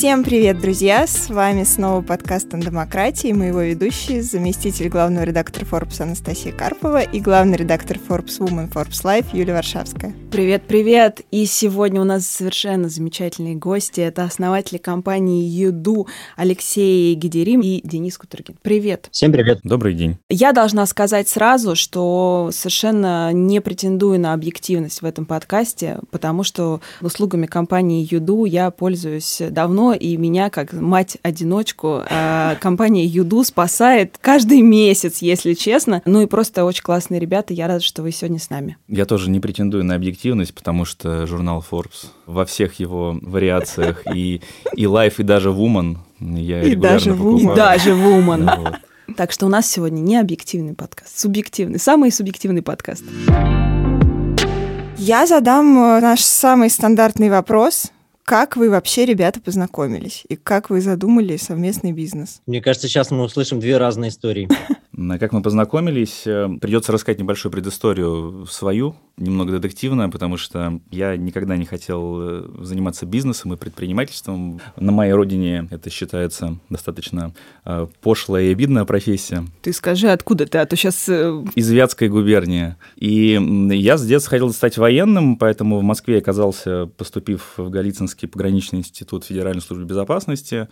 Всем 0.00 0.24
привет, 0.24 0.58
друзья! 0.58 1.06
С 1.06 1.28
вами 1.28 1.62
снова 1.62 2.00
подкаст 2.00 2.54
о 2.54 2.56
демократии, 2.56 3.32
мы 3.32 3.48
его 3.48 3.60
ведущие, 3.60 4.22
заместитель 4.22 4.88
главного 4.88 5.24
редактора 5.24 5.66
Forbes 5.66 6.00
Анастасия 6.00 6.52
Карпова 6.52 7.02
и 7.02 7.20
главный 7.20 7.58
редактор 7.58 7.98
Forbes 7.98 8.38
Woman 8.38 8.72
Forbes 8.72 9.04
Life 9.04 9.26
Юлия 9.34 9.52
Варшавская. 9.52 10.14
Привет, 10.30 10.62
привет! 10.66 11.20
И 11.30 11.44
сегодня 11.44 12.00
у 12.00 12.04
нас 12.04 12.26
совершенно 12.26 12.88
замечательные 12.88 13.56
гости. 13.56 14.00
Это 14.00 14.24
основатели 14.24 14.78
компании 14.78 15.44
Юду 15.44 16.06
Алексей 16.34 17.14
Гидерим 17.14 17.60
и 17.60 17.86
Денис 17.86 18.16
Кутергин. 18.16 18.56
Привет! 18.62 19.08
Всем 19.12 19.32
привет! 19.32 19.60
Добрый 19.64 19.92
день! 19.92 20.16
Я 20.30 20.52
должна 20.52 20.86
сказать 20.86 21.28
сразу, 21.28 21.76
что 21.76 22.48
совершенно 22.54 23.34
не 23.34 23.60
претендую 23.60 24.18
на 24.18 24.32
объективность 24.32 25.02
в 25.02 25.04
этом 25.04 25.26
подкасте, 25.26 25.98
потому 26.10 26.42
что 26.42 26.80
услугами 27.02 27.44
компании 27.44 28.08
Юду 28.10 28.46
я 28.46 28.70
пользуюсь 28.70 29.42
давно 29.50 29.89
и 29.92 30.16
меня, 30.16 30.50
как 30.50 30.72
мать-одиночку, 30.72 32.02
а, 32.08 32.56
компания 32.56 33.04
Юду 33.04 33.44
спасает 33.44 34.18
каждый 34.20 34.60
месяц, 34.60 35.18
если 35.18 35.54
честно. 35.54 36.02
Ну 36.04 36.22
и 36.22 36.26
просто 36.26 36.64
очень 36.64 36.82
классные 36.82 37.20
ребята, 37.20 37.54
я 37.54 37.66
рада, 37.66 37.80
что 37.80 38.02
вы 38.02 38.12
сегодня 38.12 38.38
с 38.38 38.50
нами. 38.50 38.76
Я 38.88 39.06
тоже 39.06 39.30
не 39.30 39.40
претендую 39.40 39.84
на 39.84 39.94
объективность, 39.94 40.54
потому 40.54 40.84
что 40.84 41.26
журнал 41.26 41.64
Forbes 41.68 42.06
во 42.26 42.44
всех 42.44 42.74
его 42.74 43.18
вариациях 43.22 44.02
и, 44.14 44.40
и 44.74 44.84
Life, 44.84 45.14
и 45.18 45.22
даже 45.22 45.50
Woman 45.50 45.96
я 46.20 46.62
и 46.62 46.74
даже, 46.74 47.14
покупаю. 47.14 47.52
И 47.52 47.56
даже 47.56 47.90
Woman. 47.90 48.44
Да, 48.44 48.56
вот. 48.56 49.16
Так 49.16 49.32
что 49.32 49.46
у 49.46 49.48
нас 49.48 49.66
сегодня 49.66 50.00
не 50.00 50.16
объективный 50.16 50.74
подкаст, 50.74 51.18
субъективный, 51.18 51.78
самый 51.78 52.12
субъективный 52.12 52.62
подкаст. 52.62 53.04
Я 54.96 55.26
задам 55.26 55.78
э, 55.78 56.00
наш 56.00 56.20
самый 56.20 56.68
стандартный 56.68 57.30
вопрос. 57.30 57.90
Как 58.30 58.56
вы 58.56 58.70
вообще, 58.70 59.06
ребята, 59.06 59.40
познакомились? 59.40 60.22
И 60.28 60.36
как 60.36 60.70
вы 60.70 60.80
задумали 60.80 61.36
совместный 61.36 61.90
бизнес? 61.90 62.42
Мне 62.46 62.62
кажется, 62.62 62.86
сейчас 62.86 63.10
мы 63.10 63.24
услышим 63.24 63.58
две 63.58 63.76
разные 63.76 64.10
истории. 64.10 64.48
Как 65.18 65.32
мы 65.32 65.40
познакомились, 65.40 66.26
э, 66.26 66.48
придется 66.60 66.92
рассказать 66.92 67.18
небольшую 67.18 67.50
предысторию 67.50 68.46
свою, 68.50 68.96
немного 69.16 69.52
детективную, 69.52 70.10
потому 70.10 70.36
что 70.36 70.78
я 70.90 71.16
никогда 71.16 71.56
не 71.56 71.64
хотел 71.64 72.20
э, 72.20 72.48
заниматься 72.60 73.06
бизнесом 73.06 73.54
и 73.54 73.56
предпринимательством. 73.56 74.60
На 74.76 74.92
моей 74.92 75.12
родине 75.12 75.68
это 75.70 75.88
считается 75.88 76.58
достаточно 76.68 77.32
э, 77.64 77.86
пошлая 78.02 78.44
и 78.44 78.52
обидная 78.52 78.84
профессия. 78.84 79.44
Ты 79.62 79.72
скажи, 79.72 80.08
откуда 80.08 80.46
ты, 80.46 80.58
а 80.58 80.66
то 80.66 80.76
сейчас... 80.76 81.08
Из 81.08 81.70
Вятской 81.70 82.08
губернии. 82.08 82.76
И 82.96 83.40
я 83.72 83.96
с 83.96 84.06
детства 84.06 84.30
хотел 84.30 84.52
стать 84.52 84.76
военным, 84.76 85.36
поэтому 85.36 85.78
в 85.78 85.82
Москве 85.82 86.18
оказался, 86.18 86.86
поступив 86.98 87.54
в 87.56 87.70
Голицынский 87.70 88.28
пограничный 88.28 88.80
институт 88.80 89.24
Федеральной 89.24 89.62
службы 89.62 89.86
безопасности, 89.86 90.68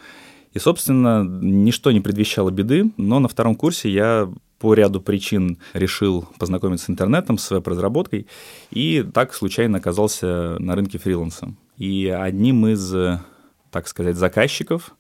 и, 0.52 0.58
собственно, 0.58 1.24
ничто 1.24 1.90
не 1.92 2.00
предвещало 2.00 2.50
беды, 2.50 2.90
но 2.96 3.20
на 3.20 3.28
втором 3.28 3.54
курсе 3.54 3.90
я 3.90 4.30
по 4.58 4.74
ряду 4.74 5.00
причин 5.00 5.58
решил 5.72 6.26
познакомиться 6.38 6.86
с 6.86 6.90
интернетом, 6.90 7.38
с 7.38 7.50
веб-разработкой, 7.50 8.26
и 8.70 9.04
так 9.14 9.34
случайно 9.34 9.78
оказался 9.78 10.56
на 10.58 10.74
рынке 10.74 10.98
фриланса. 10.98 11.54
И 11.76 12.08
одним 12.08 12.66
из, 12.66 12.92
так 13.70 13.86
сказать, 13.86 14.16
заказчиков 14.16 14.96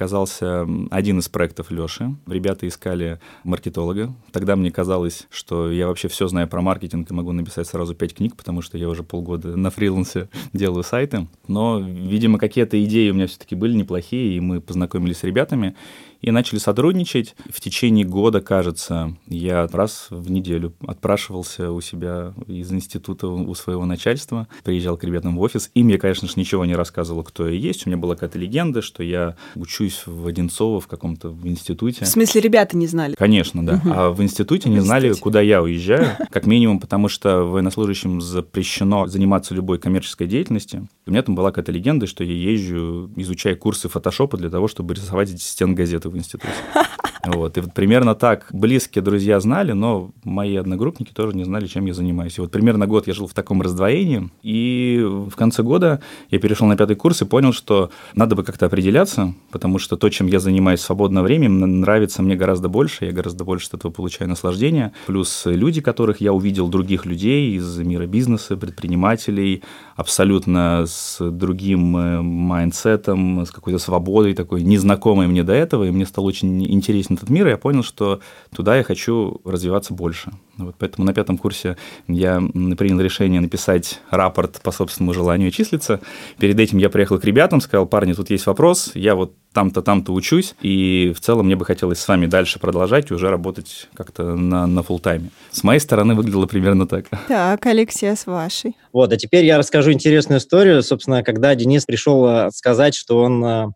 оказался 0.00 0.66
один 0.90 1.18
из 1.18 1.28
проектов 1.28 1.70
Лёши. 1.70 2.16
Ребята 2.26 2.66
искали 2.66 3.20
маркетолога. 3.44 4.14
Тогда 4.32 4.56
мне 4.56 4.72
казалось, 4.72 5.26
что 5.28 5.70
я 5.70 5.88
вообще 5.88 6.08
все 6.08 6.26
знаю 6.26 6.48
про 6.48 6.62
маркетинг 6.62 7.10
и 7.10 7.14
могу 7.14 7.32
написать 7.32 7.66
сразу 7.66 7.94
пять 7.94 8.14
книг, 8.14 8.34
потому 8.34 8.62
что 8.62 8.78
я 8.78 8.88
уже 8.88 9.02
полгода 9.02 9.56
на 9.56 9.68
фрилансе 9.68 10.30
делаю 10.54 10.84
сайты. 10.84 11.26
Но, 11.48 11.80
видимо, 11.80 12.38
какие-то 12.38 12.82
идеи 12.82 13.10
у 13.10 13.14
меня 13.14 13.26
все-таки 13.26 13.54
были 13.54 13.74
неплохие, 13.74 14.38
и 14.38 14.40
мы 14.40 14.62
познакомились 14.62 15.18
с 15.18 15.24
ребятами 15.24 15.76
и 16.20 16.30
начали 16.30 16.58
сотрудничать. 16.58 17.34
В 17.52 17.60
течение 17.60 18.04
года, 18.04 18.40
кажется, 18.40 19.16
я 19.26 19.66
раз 19.66 20.08
в 20.10 20.30
неделю 20.30 20.72
отпрашивался 20.86 21.72
у 21.72 21.80
себя 21.80 22.34
из 22.46 22.72
института 22.72 23.28
у 23.28 23.54
своего 23.54 23.84
начальства, 23.86 24.46
приезжал 24.64 24.96
к 24.96 25.04
ребятам 25.04 25.36
в 25.36 25.40
офис. 25.40 25.70
Им 25.74 25.88
я, 25.88 25.98
конечно 25.98 26.28
же, 26.28 26.34
ничего 26.36 26.64
не 26.64 26.74
рассказывал, 26.74 27.22
кто 27.22 27.48
я 27.48 27.54
есть. 27.54 27.86
У 27.86 27.90
меня 27.90 27.96
была 27.96 28.14
какая-то 28.14 28.38
легенда, 28.38 28.82
что 28.82 29.02
я 29.02 29.36
учусь 29.54 30.02
в 30.06 30.26
Одинцово 30.26 30.80
в 30.80 30.86
каком-то 30.86 31.34
институте. 31.44 32.04
В 32.04 32.08
смысле, 32.08 32.40
ребята 32.40 32.76
не 32.76 32.86
знали? 32.86 33.14
Конечно, 33.14 33.64
да. 33.64 33.74
Угу. 33.74 33.92
А 33.92 34.10
в 34.10 34.22
институте 34.22 34.68
не 34.68 34.80
знали, 34.80 35.12
куда 35.14 35.40
я 35.40 35.62
уезжаю, 35.62 36.16
как 36.30 36.46
минимум, 36.46 36.80
потому 36.80 37.08
что 37.08 37.44
военнослужащим 37.44 38.20
запрещено 38.20 39.06
заниматься 39.06 39.54
любой 39.54 39.78
коммерческой 39.78 40.26
деятельностью. 40.26 40.88
У 41.06 41.10
меня 41.10 41.22
там 41.22 41.34
была 41.34 41.50
какая-то 41.50 41.72
легенда, 41.72 42.06
что 42.06 42.24
я 42.24 42.32
езжу, 42.32 43.10
изучая 43.16 43.54
курсы 43.54 43.88
фотошопа 43.88 44.36
для 44.36 44.50
того, 44.50 44.68
чтобы 44.68 44.94
рисовать 44.94 45.30
эти 45.30 45.40
стен 45.40 45.74
газеты 45.74 46.09
в 46.10 46.16
институте. 46.16 46.52
Вот. 47.24 47.58
И 47.58 47.60
вот 47.60 47.74
примерно 47.74 48.14
так 48.14 48.46
близкие 48.50 49.02
друзья 49.02 49.40
знали, 49.40 49.72
но 49.72 50.10
мои 50.24 50.56
одногруппники 50.56 51.12
тоже 51.12 51.36
не 51.36 51.44
знали, 51.44 51.66
чем 51.66 51.86
я 51.86 51.94
занимаюсь. 51.94 52.38
И 52.38 52.40
вот 52.40 52.50
примерно 52.50 52.86
год 52.86 53.06
я 53.06 53.14
жил 53.14 53.26
в 53.26 53.34
таком 53.34 53.60
раздвоении, 53.60 54.30
и 54.42 55.00
в 55.02 55.34
конце 55.36 55.62
года 55.62 56.00
я 56.30 56.38
перешел 56.38 56.66
на 56.66 56.76
пятый 56.76 56.96
курс 56.96 57.22
и 57.22 57.26
понял, 57.26 57.52
что 57.52 57.90
надо 58.14 58.36
бы 58.36 58.42
как-то 58.42 58.66
определяться, 58.66 59.34
потому 59.50 59.78
что 59.78 59.96
то, 59.96 60.08
чем 60.08 60.26
я 60.28 60.40
занимаюсь 60.40 60.80
в 60.80 60.84
свободное 60.84 61.22
время, 61.22 61.48
нравится 61.48 62.22
мне 62.22 62.36
гораздо 62.36 62.68
больше, 62.68 63.04
я 63.04 63.12
гораздо 63.12 63.44
больше 63.44 63.68
от 63.68 63.74
этого 63.74 63.92
получаю 63.92 64.30
наслаждение. 64.30 64.92
Плюс 65.06 65.42
люди, 65.44 65.80
которых 65.80 66.20
я 66.20 66.32
увидел, 66.32 66.68
других 66.68 67.04
людей 67.04 67.56
из 67.56 67.78
мира 67.78 68.06
бизнеса, 68.06 68.56
предпринимателей, 68.56 69.62
абсолютно 69.96 70.84
с 70.86 71.18
другим 71.30 71.96
э, 71.96 72.22
mindset 72.22 73.07
ом, 73.07 73.44
с 73.44 73.50
какой-то 73.50 73.78
свободой 73.78 74.34
такой, 74.34 74.62
незнакомой 74.62 75.26
мне 75.26 75.42
до 75.42 75.52
этого, 75.52 75.84
и 75.84 75.90
мне 75.90 76.06
стало 76.06 76.26
очень 76.26 76.72
интересен 77.10 77.14
этот 77.14 77.30
мир, 77.30 77.46
и 77.46 77.50
я 77.50 77.56
понял, 77.56 77.82
что 77.82 78.20
туда 78.54 78.76
я 78.76 78.82
хочу 78.82 79.40
развиваться 79.44 79.94
больше. 79.94 80.32
Вот 80.56 80.74
поэтому 80.78 81.06
на 81.06 81.14
пятом 81.14 81.38
курсе 81.38 81.76
я 82.06 82.38
принял 82.76 83.00
решение 83.00 83.40
написать 83.40 84.00
рапорт 84.10 84.60
по 84.62 84.72
собственному 84.72 85.14
желанию 85.14 85.50
числиться. 85.50 86.00
Перед 86.38 86.58
этим 86.58 86.78
я 86.78 86.90
приехал 86.90 87.18
к 87.18 87.24
ребятам, 87.24 87.60
сказал, 87.60 87.86
парни, 87.86 88.12
тут 88.12 88.30
есть 88.30 88.46
вопрос, 88.46 88.92
я 88.94 89.14
вот 89.14 89.34
там-то, 89.52 89.82
там-то 89.82 90.12
учусь, 90.12 90.54
и 90.60 91.12
в 91.16 91.20
целом 91.20 91.46
мне 91.46 91.56
бы 91.56 91.64
хотелось 91.64 91.98
с 91.98 92.06
вами 92.06 92.26
дальше 92.26 92.58
продолжать 92.58 93.10
и 93.10 93.14
уже 93.14 93.30
работать 93.30 93.88
как-то 93.94 94.36
на, 94.36 94.66
на 94.66 94.82
фулл-тайме. 94.82 95.30
С 95.50 95.64
моей 95.64 95.80
стороны 95.80 96.14
выглядело 96.14 96.46
примерно 96.46 96.86
так. 96.86 97.06
Так, 97.26 97.66
Алексей, 97.66 98.14
с 98.14 98.26
вашей. 98.26 98.76
Вот, 98.92 99.12
а 99.12 99.16
теперь 99.16 99.44
я 99.44 99.58
расскажу 99.58 99.92
интересную 99.92 100.38
историю. 100.38 100.82
Собственно, 100.82 101.24
когда 101.24 101.54
Денис 101.54 101.84
пришел 101.84 102.26
э, 102.26 102.50
сказать, 102.52 102.94
что 102.94 103.18
он 103.18 103.44
э, 103.44 103.66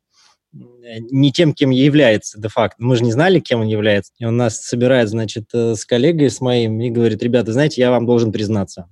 не 1.11 1.33
тем, 1.33 1.53
кем 1.53 1.71
является 1.71 2.41
де-факто. 2.41 2.77
Мы 2.83 2.97
же 2.97 3.05
не 3.05 3.13
знали, 3.13 3.41
кем 3.41 3.61
он 3.61 3.67
является. 3.67 4.13
И 4.19 4.25
он 4.25 4.37
нас 4.37 4.61
собирает, 4.61 5.09
значит, 5.09 5.47
э, 5.53 5.75
с 5.75 5.85
коллегой, 5.85 6.31
с 6.31 6.41
моим, 6.41 6.81
и 6.81 6.91
говорит, 6.91 7.23
ребята, 7.23 7.53
знаете, 7.53 7.81
я 7.81 7.91
вам 7.91 8.07
должен 8.07 8.33
признаться. 8.33 8.87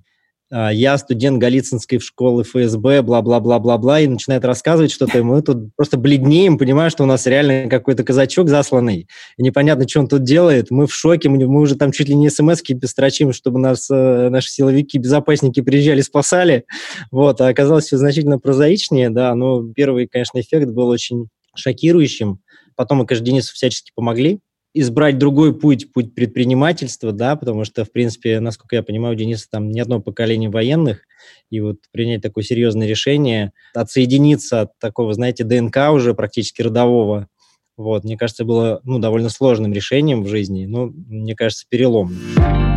А, 0.55 0.71
я 0.71 0.99
студент 0.99 1.39
Голицынской 1.39 1.99
школы 1.99 2.45
ФСБ, 2.45 3.01
бла-бла-бла-бла-бла, 3.01 4.01
и 4.01 4.07
начинает 4.07 4.45
рассказывать 4.45 4.93
что-то, 4.93 5.19
и 5.19 5.23
мы 5.23 5.41
тут 5.41 5.75
просто 5.77 5.97
бледнеем, 5.97 6.59
понимая, 6.59 6.91
что 6.91 7.05
у 7.05 7.07
нас 7.07 7.27
реально 7.27 7.71
какой-то 7.71 8.05
казачок 8.05 8.51
засланный, 8.51 9.09
и 9.39 9.43
непонятно, 9.43 9.89
что 9.89 10.01
он 10.01 10.09
тут 10.09 10.25
делает, 10.25 10.71
мы 10.71 10.87
в 10.87 10.95
шоке, 10.95 11.31
мы, 11.31 11.43
уже 11.61 11.77
там 11.77 11.91
чуть 11.91 12.09
ли 12.09 12.15
не 12.15 12.29
смс-ки 12.29 12.75
пестрочим, 12.75 13.33
чтобы 13.33 13.61
нас 13.61 13.89
э, 13.91 14.29
наши 14.29 14.51
силовики, 14.51 14.99
безопасники 14.99 15.63
приезжали, 15.63 16.03
спасали, 16.03 16.67
вот, 17.11 17.41
а 17.41 17.49
оказалось 17.49 17.87
все 17.87 17.97
значительно 17.97 18.39
прозаичнее, 18.39 19.09
да, 19.09 19.35
но 19.35 19.67
первый, 19.73 20.07
конечно, 20.07 20.39
эффект 20.39 20.69
был 20.69 20.89
очень 20.89 21.29
шокирующим, 21.55 22.41
потом 22.77 22.99
мы, 22.99 23.07
конечно, 23.07 23.27
Денису 23.27 23.55
всячески 23.55 23.93
помогли, 23.95 24.41
избрать 24.75 25.19
другой 25.19 25.59
путь, 25.59 25.93
путь 25.93 26.15
предпринимательства, 26.15 27.13
да, 27.13 27.37
потому 27.37 27.65
что, 27.65 27.85
в 27.85 27.93
принципе, 27.93 28.41
насколько 28.41 28.77
я 28.77 28.83
понимаю, 28.83 29.15
у 29.15 29.19
Дениса 29.19 29.47
там 29.51 29.71
не 29.71 29.81
одно 29.81 30.01
поколение 30.01 30.49
военных, 30.49 31.03
и 31.51 31.61
вот 31.61 31.77
принять 31.93 32.23
такое 32.23 32.43
серьезное 32.43 32.87
решение, 32.87 33.53
отсоединиться 33.75 34.63
от 34.63 34.79
такого, 34.79 35.13
знаете, 35.13 35.45
ДНК 35.45 35.91
уже 35.93 36.15
практически 36.15 36.63
родового, 36.63 37.29
вот, 37.77 38.05
мне 38.05 38.17
кажется, 38.17 38.45
было, 38.45 38.81
ну, 38.85 38.99
довольно 38.99 39.29
сложным 39.29 39.73
решением 39.73 40.23
в 40.25 40.29
жизни, 40.29 40.67
но, 40.67 40.87
мне 40.87 41.35
кажется, 41.35 41.67
переломным 41.69 42.72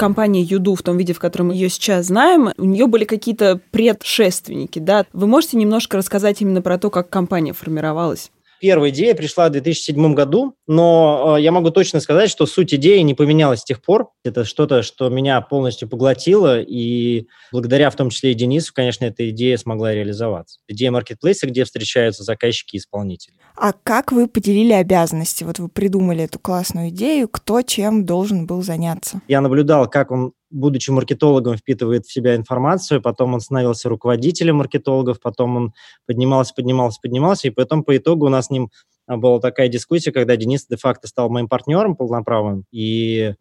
компания 0.00 0.42
Юду 0.42 0.74
в 0.74 0.82
том 0.82 0.96
виде, 0.96 1.12
в 1.12 1.18
котором 1.18 1.50
ее 1.50 1.68
сейчас 1.68 2.06
знаем, 2.06 2.50
у 2.56 2.64
нее 2.64 2.86
были 2.86 3.04
какие-то 3.04 3.60
предшественники, 3.70 4.78
да? 4.78 5.04
Вы 5.12 5.26
можете 5.26 5.58
немножко 5.58 5.98
рассказать 5.98 6.40
именно 6.40 6.62
про 6.62 6.78
то, 6.78 6.88
как 6.88 7.10
компания 7.10 7.52
формировалась? 7.52 8.30
Первая 8.60 8.90
идея 8.90 9.14
пришла 9.14 9.48
в 9.48 9.52
2007 9.52 10.14
году, 10.14 10.54
но 10.66 11.36
э, 11.38 11.42
я 11.42 11.50
могу 11.50 11.70
точно 11.70 12.00
сказать, 12.00 12.28
что 12.28 12.44
суть 12.44 12.74
идеи 12.74 12.98
не 12.98 13.14
поменялась 13.14 13.60
с 13.60 13.64
тех 13.64 13.80
пор. 13.80 14.10
Это 14.22 14.44
что-то, 14.44 14.82
что 14.82 15.08
меня 15.08 15.40
полностью 15.40 15.88
поглотило, 15.88 16.60
и 16.60 17.26
благодаря 17.52 17.88
в 17.88 17.96
том 17.96 18.10
числе 18.10 18.32
и 18.32 18.34
Денису, 18.34 18.74
конечно, 18.74 19.06
эта 19.06 19.30
идея 19.30 19.56
смогла 19.56 19.94
реализоваться. 19.94 20.58
Идея 20.68 20.90
маркетплейса, 20.90 21.46
где 21.46 21.64
встречаются 21.64 22.22
заказчики 22.22 22.76
и 22.76 22.78
исполнители. 22.78 23.34
А 23.56 23.72
как 23.72 24.12
вы 24.12 24.28
поделили 24.28 24.74
обязанности? 24.74 25.42
Вот 25.42 25.58
вы 25.58 25.68
придумали 25.68 26.24
эту 26.24 26.38
классную 26.38 26.90
идею, 26.90 27.28
кто 27.28 27.62
чем 27.62 28.04
должен 28.04 28.46
был 28.46 28.62
заняться? 28.62 29.22
Я 29.26 29.40
наблюдал, 29.40 29.88
как 29.88 30.10
он 30.10 30.32
будучи 30.50 30.90
маркетологом, 30.90 31.56
впитывает 31.56 32.06
в 32.06 32.12
себя 32.12 32.36
информацию, 32.36 33.00
потом 33.00 33.34
он 33.34 33.40
становился 33.40 33.88
руководителем 33.88 34.56
маркетологов, 34.56 35.20
потом 35.20 35.56
он 35.56 35.72
поднимался, 36.06 36.54
поднимался, 36.54 37.00
поднимался, 37.00 37.48
и 37.48 37.50
потом 37.50 37.84
по 37.84 37.96
итогу 37.96 38.26
у 38.26 38.30
нас 38.30 38.46
с 38.46 38.50
ним 38.50 38.70
а, 39.06 39.16
была 39.16 39.40
такая 39.40 39.68
дискуссия, 39.68 40.12
когда 40.12 40.36
Денис 40.36 40.66
де-факто 40.66 41.08
стал 41.08 41.30
моим 41.30 41.48
партнером 41.48 41.96
полноправным, 41.96 42.64
и 42.72 43.34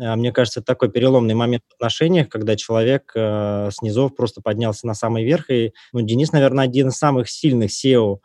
а, 0.00 0.16
мне 0.16 0.32
кажется, 0.32 0.60
это 0.60 0.66
такой 0.66 0.90
переломный 0.90 1.34
момент 1.34 1.62
в 1.70 1.74
отношениях, 1.74 2.28
когда 2.28 2.56
человек 2.56 3.12
э, 3.14 3.70
с 3.72 3.80
низов 3.80 4.16
просто 4.16 4.40
поднялся 4.42 4.86
на 4.86 4.94
самый 4.94 5.24
верх. 5.24 5.50
И 5.50 5.72
ну, 5.92 6.00
Денис, 6.00 6.32
наверное, 6.32 6.64
один 6.64 6.88
из 6.88 6.96
самых 6.96 7.30
сильных 7.30 7.70
SEO 7.70 8.16
а, 8.16 8.18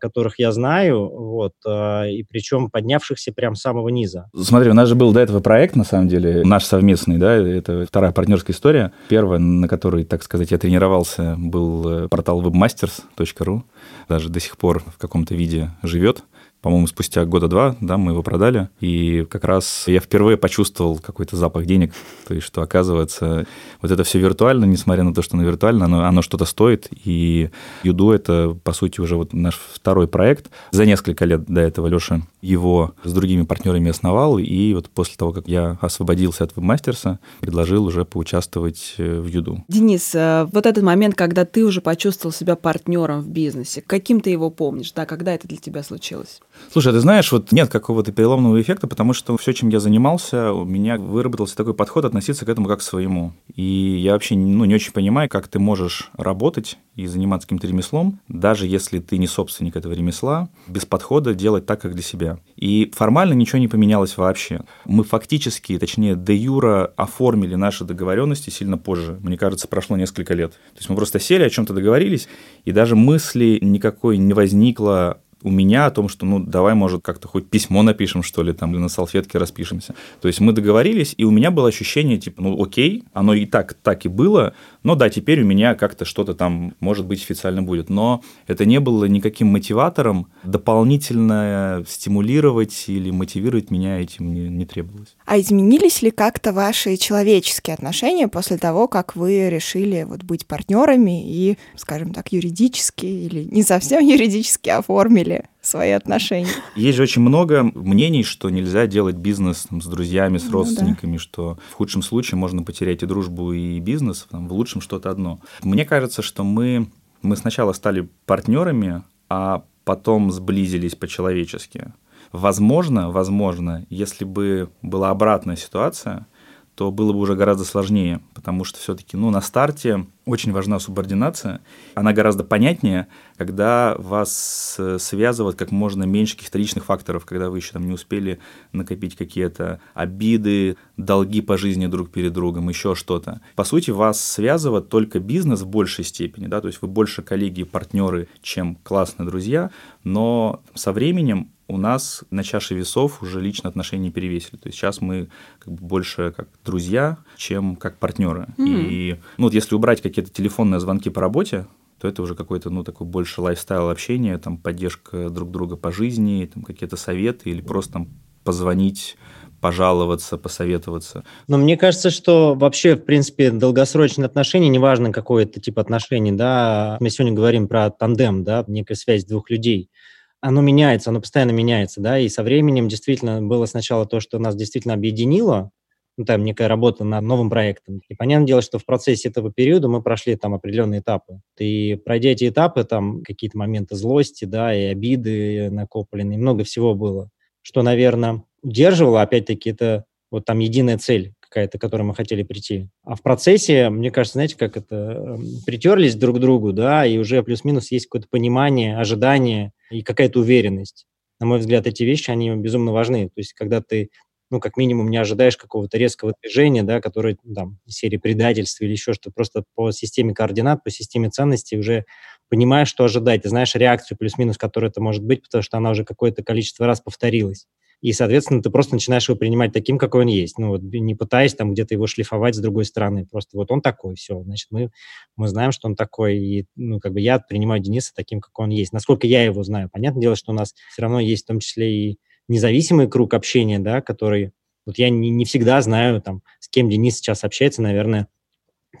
которых 0.00 0.38
я 0.38 0.52
знаю, 0.52 1.08
вот, 1.08 1.54
а, 1.66 2.04
и 2.04 2.22
причем 2.22 2.70
поднявшихся 2.70 3.32
прям 3.32 3.54
с 3.54 3.60
самого 3.60 3.88
низа. 3.88 4.30
Смотри, 4.36 4.70
у 4.70 4.74
нас 4.74 4.88
же 4.88 4.94
был 4.94 5.12
до 5.12 5.20
этого 5.20 5.40
проект, 5.40 5.76
на 5.76 5.84
самом 5.84 6.08
деле, 6.08 6.42
наш 6.44 6.64
совместный, 6.64 7.18
да, 7.18 7.34
это 7.34 7.84
вторая 7.86 8.12
партнерская 8.12 8.54
история. 8.54 8.92
Первая, 9.08 9.38
на 9.38 9.68
которой, 9.68 10.04
так 10.04 10.22
сказать, 10.22 10.50
я 10.50 10.58
тренировался, 10.58 11.36
был 11.38 12.04
э, 12.04 12.08
портал 12.08 12.42
webmasters.ru, 12.42 13.62
даже 14.08 14.28
до 14.28 14.40
сих 14.40 14.56
пор 14.56 14.82
в 14.86 14.98
каком-то 14.98 15.34
виде 15.34 15.70
живет 15.82 16.24
по-моему, 16.62 16.86
спустя 16.86 17.24
года 17.24 17.48
два, 17.48 17.76
да, 17.80 17.98
мы 17.98 18.12
его 18.12 18.22
продали, 18.22 18.68
и 18.80 19.26
как 19.28 19.44
раз 19.44 19.84
я 19.88 19.98
впервые 19.98 20.36
почувствовал 20.36 20.98
какой-то 20.98 21.36
запах 21.36 21.66
денег, 21.66 21.92
то 22.26 22.34
есть, 22.34 22.46
что, 22.46 22.62
оказывается, 22.62 23.46
вот 23.82 23.90
это 23.90 24.04
все 24.04 24.20
виртуально, 24.20 24.64
несмотря 24.64 25.02
на 25.02 25.12
то, 25.12 25.22
что 25.22 25.36
оно 25.36 25.44
виртуально, 25.44 25.86
оно, 25.86 26.04
оно 26.04 26.22
что-то 26.22 26.44
стоит, 26.44 26.88
и 27.04 27.50
Юду— 27.82 28.10
это, 28.12 28.56
по 28.62 28.72
сути, 28.72 29.00
уже 29.00 29.16
вот 29.16 29.32
наш 29.32 29.60
второй 29.74 30.06
проект. 30.06 30.50
За 30.70 30.86
несколько 30.86 31.24
лет 31.24 31.46
до 31.46 31.60
этого 31.60 31.88
Леша 31.88 32.22
его 32.40 32.94
с 33.02 33.12
другими 33.12 33.42
партнерами 33.42 33.90
основал, 33.90 34.38
и 34.38 34.74
вот 34.74 34.88
после 34.88 35.16
того, 35.16 35.32
как 35.32 35.48
я 35.48 35.78
освободился 35.80 36.44
от 36.44 36.56
вебмастерса, 36.56 37.18
предложил 37.40 37.84
уже 37.84 38.04
поучаствовать 38.04 38.94
э, 38.98 39.20
в 39.20 39.26
Юду. 39.26 39.64
Денис, 39.66 40.14
э, 40.14 40.48
вот 40.52 40.66
этот 40.66 40.84
момент, 40.84 41.16
когда 41.16 41.44
ты 41.44 41.64
уже 41.64 41.80
почувствовал 41.80 42.32
себя 42.32 42.54
партнером 42.54 43.20
в 43.20 43.28
бизнесе, 43.28 43.82
каким 43.84 44.20
ты 44.20 44.30
его 44.30 44.50
помнишь, 44.50 44.92
да, 44.92 45.06
когда 45.06 45.34
это 45.34 45.48
для 45.48 45.56
тебя 45.56 45.82
случилось? 45.82 46.40
Слушай, 46.72 46.92
ты 46.92 47.00
знаешь, 47.00 47.30
вот 47.32 47.52
нет 47.52 47.68
какого-то 47.68 48.12
переломного 48.12 48.60
эффекта, 48.60 48.86
потому 48.86 49.12
что 49.12 49.36
все, 49.36 49.52
чем 49.52 49.68
я 49.68 49.80
занимался, 49.80 50.52
у 50.52 50.64
меня 50.64 50.96
выработался 50.96 51.56
такой 51.56 51.74
подход 51.74 52.04
относиться 52.04 52.46
к 52.46 52.48
этому 52.48 52.68
как 52.68 52.78
к 52.78 52.82
своему. 52.82 53.32
И 53.54 53.62
я 54.02 54.12
вообще 54.12 54.34
ну, 54.34 54.64
не 54.64 54.74
очень 54.74 54.92
понимаю, 54.92 55.28
как 55.28 55.48
ты 55.48 55.58
можешь 55.58 56.10
работать 56.16 56.78
и 56.96 57.06
заниматься 57.06 57.46
каким-то 57.46 57.66
ремеслом, 57.66 58.20
даже 58.28 58.66
если 58.66 58.98
ты 58.98 59.18
не 59.18 59.26
собственник 59.26 59.76
этого 59.76 59.92
ремесла, 59.92 60.48
без 60.66 60.84
подхода 60.84 61.34
делать 61.34 61.64
так, 61.64 61.80
как 61.80 61.94
для 61.94 62.02
себя. 62.02 62.38
И 62.56 62.92
формально 62.94 63.32
ничего 63.32 63.58
не 63.58 63.68
поменялось 63.68 64.16
вообще. 64.16 64.62
Мы 64.84 65.04
фактически, 65.04 65.78
точнее, 65.78 66.16
де 66.16 66.34
юра 66.34 66.92
оформили 66.96 67.54
наши 67.54 67.84
договоренности 67.84 68.50
сильно 68.50 68.76
позже. 68.76 69.18
Мне 69.22 69.38
кажется, 69.38 69.68
прошло 69.68 69.96
несколько 69.96 70.34
лет. 70.34 70.52
То 70.52 70.78
есть 70.78 70.90
мы 70.90 70.96
просто 70.96 71.18
сели, 71.18 71.44
о 71.44 71.50
чем-то 71.50 71.72
договорились, 71.72 72.28
и 72.64 72.72
даже 72.72 72.94
мысли 72.94 73.58
никакой 73.62 74.18
не 74.18 74.34
возникло 74.34 75.21
у 75.42 75.50
меня 75.50 75.86
о 75.86 75.90
том, 75.90 76.08
что, 76.08 76.26
ну, 76.26 76.38
давай, 76.38 76.74
может, 76.74 77.02
как-то 77.02 77.28
хоть 77.28 77.48
письмо 77.48 77.82
напишем, 77.82 78.22
что 78.22 78.42
ли, 78.42 78.52
там, 78.52 78.72
или 78.72 78.78
на 78.78 78.88
салфетке 78.88 79.38
распишемся. 79.38 79.94
То 80.20 80.28
есть 80.28 80.40
мы 80.40 80.52
договорились, 80.52 81.14
и 81.16 81.24
у 81.24 81.30
меня 81.30 81.50
было 81.50 81.68
ощущение, 81.68 82.18
типа, 82.18 82.42
ну, 82.42 82.62
окей, 82.62 83.04
оно 83.12 83.34
и 83.34 83.46
так, 83.46 83.74
так 83.74 84.04
и 84.04 84.08
было, 84.08 84.54
но 84.82 84.94
да, 84.94 85.08
теперь 85.08 85.42
у 85.42 85.44
меня 85.44 85.74
как-то 85.74 86.04
что-то 86.04 86.34
там, 86.34 86.74
может 86.80 87.06
быть, 87.06 87.22
официально 87.22 87.62
будет. 87.62 87.88
Но 87.88 88.22
это 88.46 88.64
не 88.64 88.80
было 88.80 89.04
никаким 89.04 89.48
мотиватором, 89.48 90.28
дополнительно 90.44 91.84
стимулировать 91.88 92.84
или 92.88 93.10
мотивировать 93.10 93.70
меня 93.70 94.00
этим 94.00 94.32
не, 94.32 94.48
не 94.48 94.66
требовалось. 94.66 95.16
А 95.24 95.38
изменились 95.38 96.02
ли 96.02 96.10
как-то 96.10 96.52
ваши 96.52 96.96
человеческие 96.96 97.74
отношения 97.74 98.28
после 98.28 98.58
того, 98.58 98.88
как 98.88 99.16
вы 99.16 99.48
решили 99.50 100.02
вот 100.02 100.22
быть 100.22 100.46
партнерами 100.46 101.22
и, 101.24 101.58
скажем 101.76 102.12
так, 102.12 102.32
юридически 102.32 103.06
или 103.06 103.44
не 103.44 103.62
совсем 103.62 104.04
юридически 104.04 104.70
оформили 104.70 105.44
свои 105.62 105.92
отношения. 105.92 106.48
Есть 106.74 106.96
же 106.96 107.04
очень 107.04 107.22
много 107.22 107.62
мнений, 107.62 108.24
что 108.24 108.50
нельзя 108.50 108.86
делать 108.86 109.16
бизнес 109.16 109.66
там, 109.70 109.80
с 109.80 109.86
друзьями, 109.86 110.38
с 110.38 110.50
родственниками, 110.50 111.12
ну, 111.12 111.16
да. 111.16 111.22
что 111.22 111.58
в 111.70 111.74
худшем 111.74 112.02
случае 112.02 112.36
можно 112.38 112.62
потерять 112.64 113.02
и 113.02 113.06
дружбу, 113.06 113.52
и 113.52 113.78
бизнес, 113.78 114.26
там, 114.30 114.48
в 114.48 114.52
лучшем 114.52 114.80
что-то 114.80 115.10
одно. 115.10 115.38
Мне 115.62 115.84
кажется, 115.86 116.20
что 116.20 116.42
мы, 116.42 116.90
мы 117.22 117.36
сначала 117.36 117.72
стали 117.72 118.08
партнерами, 118.26 119.02
а 119.28 119.64
потом 119.84 120.32
сблизились 120.32 120.96
по-человечески. 120.96 121.92
Возможно, 122.32 123.10
возможно, 123.10 123.86
если 123.88 124.24
бы 124.24 124.70
была 124.80 125.10
обратная 125.10 125.56
ситуация, 125.56 126.26
то 126.74 126.90
было 126.90 127.12
бы 127.12 127.18
уже 127.18 127.34
гораздо 127.34 127.64
сложнее, 127.64 128.20
потому 128.34 128.64
что 128.64 128.78
все-таки 128.78 129.16
ну, 129.16 129.30
на 129.30 129.42
старте 129.42 130.06
очень 130.24 130.52
важна 130.52 130.78
субординация. 130.78 131.60
Она 131.94 132.12
гораздо 132.12 132.44
понятнее, 132.44 133.08
когда 133.36 133.94
вас 133.98 134.76
э, 134.78 134.98
связывают 134.98 135.56
как 135.56 135.70
можно 135.70 136.04
меньше 136.04 136.36
каких-то 136.36 136.58
личных 136.58 136.84
факторов, 136.84 137.26
когда 137.26 137.50
вы 137.50 137.58
еще 137.58 137.72
там 137.72 137.86
не 137.86 137.92
успели 137.92 138.38
накопить 138.72 139.16
какие-то 139.16 139.80
обиды, 139.94 140.76
долги 140.96 141.42
по 141.42 141.58
жизни 141.58 141.86
друг 141.86 142.10
перед 142.10 142.32
другом, 142.32 142.68
еще 142.68 142.94
что-то. 142.94 143.42
По 143.54 143.64
сути, 143.64 143.90
вас 143.90 144.20
связывает 144.20 144.88
только 144.88 145.18
бизнес 145.18 145.60
в 145.62 145.66
большей 145.66 146.04
степени, 146.04 146.46
да, 146.46 146.60
то 146.60 146.68
есть 146.68 146.80
вы 146.80 146.88
больше 146.88 147.22
коллеги, 147.22 147.64
партнеры, 147.64 148.28
чем 148.40 148.76
классные 148.76 149.26
друзья, 149.26 149.70
но 150.04 150.62
со 150.74 150.92
временем 150.92 151.50
у 151.72 151.76
нас 151.76 152.24
на 152.30 152.42
чаше 152.42 152.74
весов 152.74 153.22
уже 153.22 153.40
личные 153.40 153.70
отношения 153.70 154.10
перевесили. 154.10 154.56
То 154.56 154.68
есть 154.68 154.78
сейчас 154.78 155.00
мы 155.00 155.28
как 155.58 155.74
бы 155.74 155.86
больше 155.86 156.32
как 156.36 156.48
друзья, 156.64 157.18
чем 157.36 157.76
как 157.76 157.98
партнеры. 157.98 158.48
Mm. 158.58 158.88
И 158.88 159.20
ну, 159.38 159.44
вот 159.44 159.54
если 159.54 159.74
убрать 159.74 160.00
какие-то 160.02 160.30
телефонные 160.30 160.80
звонки 160.80 161.10
по 161.10 161.20
работе, 161.20 161.66
то 162.00 162.08
это 162.08 162.22
уже 162.22 162.34
какой-то, 162.34 162.68
ну, 162.68 162.82
такой 162.82 163.06
больше 163.06 163.40
лайфстайл 163.40 163.88
общения, 163.88 164.36
там, 164.36 164.58
поддержка 164.58 165.30
друг 165.30 165.50
друга 165.50 165.76
по 165.76 165.92
жизни, 165.92 166.50
там, 166.52 166.64
какие-то 166.64 166.96
советы 166.96 167.50
или 167.50 167.60
просто 167.60 167.92
там 167.92 168.08
позвонить 168.42 169.16
пожаловаться, 169.60 170.36
посоветоваться. 170.36 171.22
Но 171.46 171.58
мне 171.58 171.76
кажется, 171.76 172.10
что 172.10 172.56
вообще, 172.56 172.96
в 172.96 173.04
принципе, 173.04 173.52
долгосрочные 173.52 174.26
отношения, 174.26 174.68
неважно 174.68 175.12
какой 175.12 175.44
это 175.44 175.60
тип 175.60 175.78
отношений, 175.78 176.32
да, 176.32 176.96
мы 176.98 177.08
сегодня 177.08 177.32
говорим 177.32 177.68
про 177.68 177.88
тандем, 177.90 178.42
да, 178.42 178.64
некая 178.66 178.96
связь 178.96 179.24
двух 179.24 179.48
людей– 179.48 179.88
оно 180.42 180.60
меняется, 180.60 181.10
оно 181.10 181.20
постоянно 181.20 181.52
меняется, 181.52 182.00
да, 182.02 182.18
и 182.18 182.28
со 182.28 182.42
временем 182.42 182.88
действительно 182.88 183.40
было 183.40 183.64
сначала 183.66 184.04
то, 184.06 184.20
что 184.20 184.38
нас 184.38 184.56
действительно 184.56 184.94
объединило, 184.94 185.70
ну, 186.18 186.24
там 186.26 186.44
некая 186.44 186.68
работа 186.68 187.04
над 187.04 187.22
новым 187.24 187.48
проектом. 187.48 188.00
И 188.08 188.14
понятное 188.14 188.46
дело, 188.46 188.60
что 188.60 188.78
в 188.78 188.84
процессе 188.84 189.28
этого 189.30 189.50
периода 189.50 189.88
мы 189.88 190.02
прошли 190.02 190.36
там 190.36 190.52
определенные 190.52 191.00
этапы. 191.00 191.40
И 191.58 191.94
пройдя 191.94 192.30
эти 192.30 192.48
этапы, 192.50 192.84
там 192.84 193.22
какие-то 193.22 193.56
моменты 193.56 193.94
злости, 193.96 194.44
да, 194.44 194.74
и 194.74 194.84
обиды 194.86 195.70
накопленные, 195.70 196.38
много 196.38 196.64
всего 196.64 196.94
было, 196.94 197.30
что, 197.62 197.82
наверное, 197.82 198.42
удерживало, 198.62 199.22
опять-таки, 199.22 199.70
это 199.70 200.04
вот 200.30 200.44
там 200.44 200.58
единая 200.58 200.98
цель 200.98 201.34
какая-то, 201.40 201.78
к 201.78 201.80
которой 201.80 202.02
мы 202.02 202.14
хотели 202.14 202.42
прийти. 202.42 202.88
А 203.04 203.14
в 203.14 203.22
процессе, 203.22 203.88
мне 203.90 204.10
кажется, 204.10 204.34
знаете, 204.34 204.56
как 204.56 204.76
это, 204.76 204.96
эм, 204.96 205.44
притерлись 205.66 206.14
друг 206.16 206.36
к 206.36 206.40
другу, 206.40 206.72
да, 206.72 207.06
и 207.06 207.16
уже 207.18 207.42
плюс-минус 207.42 207.90
есть 207.92 208.06
какое-то 208.06 208.28
понимание, 208.30 208.98
ожидание 208.98 209.72
и 209.92 210.02
какая-то 210.02 210.40
уверенность. 210.40 211.06
На 211.40 211.46
мой 211.46 211.58
взгляд, 211.58 211.86
эти 211.86 212.02
вещи, 212.04 212.30
они 212.30 212.50
безумно 212.56 212.92
важны. 212.92 213.26
То 213.28 213.38
есть, 213.38 213.52
когда 213.54 213.80
ты 213.82 214.10
ну, 214.50 214.60
как 214.60 214.76
минимум, 214.76 215.08
не 215.10 215.16
ожидаешь 215.16 215.56
какого-то 215.56 215.96
резкого 215.96 216.34
движения, 216.42 216.82
да, 216.82 217.00
которое, 217.00 217.38
там, 217.54 217.78
серии 217.88 218.18
предательства 218.18 218.84
или 218.84 218.92
еще 218.92 219.14
что-то, 219.14 219.32
просто 219.32 219.64
по 219.74 219.92
системе 219.92 220.34
координат, 220.34 220.84
по 220.84 220.90
системе 220.90 221.30
ценностей 221.30 221.78
уже 221.78 222.04
понимаешь, 222.50 222.88
что 222.88 223.04
ожидать, 223.04 223.42
ты 223.42 223.48
знаешь 223.48 223.74
реакцию 223.74 224.18
плюс-минус, 224.18 224.58
которая 224.58 224.90
это 224.90 225.00
может 225.00 225.24
быть, 225.24 225.42
потому 225.42 225.62
что 225.62 225.78
она 225.78 225.90
уже 225.90 226.04
какое-то 226.04 226.42
количество 226.44 226.86
раз 226.86 227.00
повторилась 227.00 227.66
и, 228.02 228.12
соответственно, 228.12 228.60
ты 228.60 228.68
просто 228.68 228.94
начинаешь 228.94 229.28
его 229.28 229.38
принимать 229.38 229.72
таким, 229.72 229.96
какой 229.96 230.22
он 230.22 230.26
есть. 230.26 230.58
Ну, 230.58 230.70
вот 230.70 230.82
не 230.82 231.14
пытаясь 231.14 231.54
там 231.54 231.72
где-то 231.72 231.94
его 231.94 232.08
шлифовать 232.08 232.56
с 232.56 232.58
другой 232.58 232.84
стороны. 232.84 233.26
Просто 233.26 233.56
вот 233.56 233.70
он 233.70 233.80
такой, 233.80 234.16
все. 234.16 234.42
Значит, 234.42 234.66
мы, 234.72 234.90
мы 235.36 235.46
знаем, 235.46 235.70
что 235.70 235.86
он 235.86 235.94
такой, 235.94 236.36
и, 236.36 236.66
ну, 236.74 236.98
как 236.98 237.12
бы 237.12 237.20
я 237.20 237.38
принимаю 237.38 237.80
Дениса 237.80 238.12
таким, 238.12 238.40
какой 238.40 238.64
он 238.64 238.70
есть. 238.70 238.92
Насколько 238.92 239.28
я 239.28 239.44
его 239.44 239.62
знаю. 239.62 239.88
Понятное 239.88 240.20
дело, 240.20 240.34
что 240.34 240.50
у 240.50 240.54
нас 240.54 240.74
все 240.90 241.02
равно 241.02 241.20
есть 241.20 241.44
в 241.44 241.46
том 241.46 241.60
числе 241.60 241.94
и 241.94 242.18
независимый 242.48 243.08
круг 243.08 243.34
общения, 243.34 243.78
да, 243.78 244.00
который... 244.02 244.50
Вот 244.84 244.98
я 244.98 245.08
не, 245.08 245.30
не 245.30 245.44
всегда 245.44 245.80
знаю, 245.80 246.20
там, 246.20 246.42
с 246.58 246.68
кем 246.68 246.90
Денис 246.90 247.18
сейчас 247.18 247.44
общается, 247.44 247.82
наверное, 247.82 248.26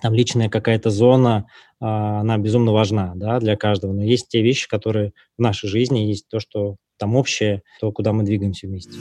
там 0.00 0.14
личная 0.14 0.48
какая-то 0.48 0.90
зона, 0.90 1.46
э, 1.80 1.84
она 1.84 2.38
безумно 2.38 2.70
важна, 2.70 3.14
да, 3.16 3.40
для 3.40 3.56
каждого. 3.56 3.92
Но 3.92 4.04
есть 4.04 4.28
те 4.28 4.42
вещи, 4.42 4.68
которые 4.68 5.12
в 5.36 5.42
нашей 5.42 5.68
жизни, 5.68 6.06
есть 6.06 6.28
то, 6.28 6.38
что 6.38 6.76
там 6.98 7.16
общее, 7.16 7.62
то, 7.80 7.92
куда 7.92 8.12
мы 8.12 8.24
двигаемся 8.24 8.66
вместе. 8.66 8.92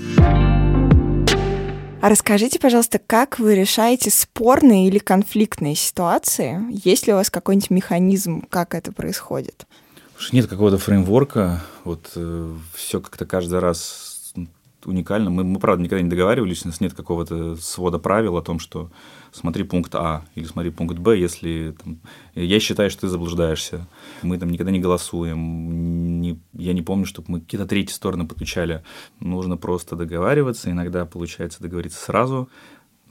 А 2.02 2.10
расскажите, 2.10 2.58
пожалуйста, 2.58 3.00
как 3.00 3.38
вы 3.38 3.54
решаете 3.54 4.10
спорные 4.10 4.88
или 4.88 4.98
конфликтные 4.98 5.76
ситуации? 5.76 6.60
Есть 6.84 7.06
ли 7.06 7.14
у 7.14 7.18
вас 7.18 7.30
какой-нибудь 7.30 7.70
механизм, 7.70 8.42
как 8.50 8.74
это 8.74 8.92
происходит? 8.92 9.68
Нет 10.32 10.48
какого-то 10.48 10.80
фреймворка. 10.80 11.62
Вот 11.84 12.12
э, 12.16 12.56
все 12.74 13.02
как-то 13.02 13.26
каждый 13.26 13.60
раз 13.60 14.11
уникально. 14.86 15.30
Мы, 15.30 15.44
мы, 15.44 15.60
правда, 15.60 15.84
никогда 15.84 16.02
не 16.02 16.10
договаривались, 16.10 16.64
у 16.64 16.68
нас 16.68 16.82
нет 16.82 16.94
какого-то 16.94 17.56
свода 17.56 18.00
правил 18.00 18.38
о 18.38 18.42
том, 18.42 18.60
что 18.60 18.92
смотри 19.32 19.64
пункт 19.64 19.94
А 19.96 20.24
или 20.36 20.46
смотри 20.46 20.72
пункт 20.72 20.98
Б, 20.98 21.18
если 21.18 21.76
там, 21.82 22.00
я 22.36 22.60
считаю, 22.60 22.90
что 22.90 23.02
ты 23.02 23.08
заблуждаешься. 23.08 23.88
Мы 24.22 24.38
там 24.38 24.50
никогда 24.50 24.72
не 24.72 24.80
голосуем. 24.80 26.22
Не, 26.22 26.40
я 26.54 26.74
не 26.74 26.82
помню, 26.82 27.06
чтобы 27.06 27.32
мы 27.32 27.42
какие-то 27.42 27.68
третьи 27.68 27.94
стороны 27.94 28.28
подключали. 28.28 28.84
Нужно 29.20 29.58
просто 29.58 29.96
договариваться. 29.96 30.72
Иногда 30.72 31.06
получается 31.06 31.62
договориться 31.62 32.00
сразу, 32.00 32.50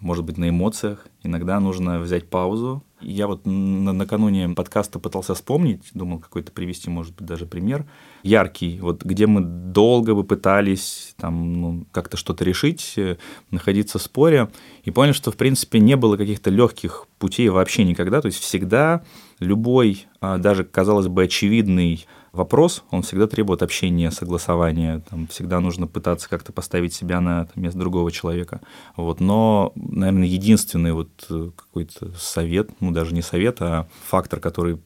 может 0.00 0.24
быть, 0.24 0.38
на 0.38 0.48
эмоциях. 0.48 1.06
Иногда 1.22 1.60
нужно 1.60 2.00
взять 2.00 2.28
паузу. 2.28 2.82
Я 3.00 3.26
вот 3.26 3.46
на 3.46 3.92
накануне 3.92 4.48
подкаста 4.50 4.98
пытался 4.98 5.34
вспомнить, 5.34 5.90
думал 5.94 6.18
какой-то 6.18 6.52
привести, 6.52 6.90
может 6.90 7.14
быть, 7.14 7.26
даже 7.26 7.46
пример 7.46 7.86
яркий, 8.22 8.78
вот 8.80 9.02
где 9.02 9.26
мы 9.26 9.40
долго 9.40 10.14
бы 10.14 10.24
пытались 10.24 11.14
там 11.16 11.52
ну, 11.54 11.86
как-то 11.92 12.18
что-то 12.18 12.44
решить, 12.44 12.94
э, 12.96 13.16
находиться 13.50 13.98
в 13.98 14.02
споре, 14.02 14.50
и 14.84 14.90
поняли, 14.90 15.12
что, 15.12 15.30
в 15.30 15.36
принципе, 15.36 15.78
не 15.78 15.96
было 15.96 16.18
каких-то 16.18 16.50
легких 16.50 17.06
путей 17.18 17.48
вообще 17.48 17.84
никогда, 17.84 18.20
то 18.20 18.26
есть 18.26 18.40
всегда 18.40 19.02
любой, 19.38 20.06
а, 20.20 20.36
даже, 20.36 20.64
казалось 20.64 21.08
бы, 21.08 21.24
очевидный 21.24 22.06
вопрос, 22.32 22.84
он 22.90 23.02
всегда 23.02 23.26
требует 23.26 23.62
общения, 23.62 24.10
согласования. 24.10 25.02
Там 25.08 25.26
всегда 25.26 25.60
нужно 25.60 25.86
пытаться 25.86 26.28
как-то 26.28 26.52
поставить 26.52 26.94
себя 26.94 27.20
на 27.20 27.48
место 27.54 27.78
другого 27.78 28.10
человека. 28.12 28.60
Вот. 28.96 29.20
Но, 29.20 29.72
наверное, 29.74 30.28
единственный 30.28 30.92
вот 30.92 31.10
э, 31.30 31.50
какой-то 31.56 32.12
совет, 32.18 32.70
ну 32.80 32.90
даже 32.90 33.14
не 33.14 33.22
совет, 33.22 33.60
а 33.60 33.86
фактор, 34.08 34.40
который 34.40 34.78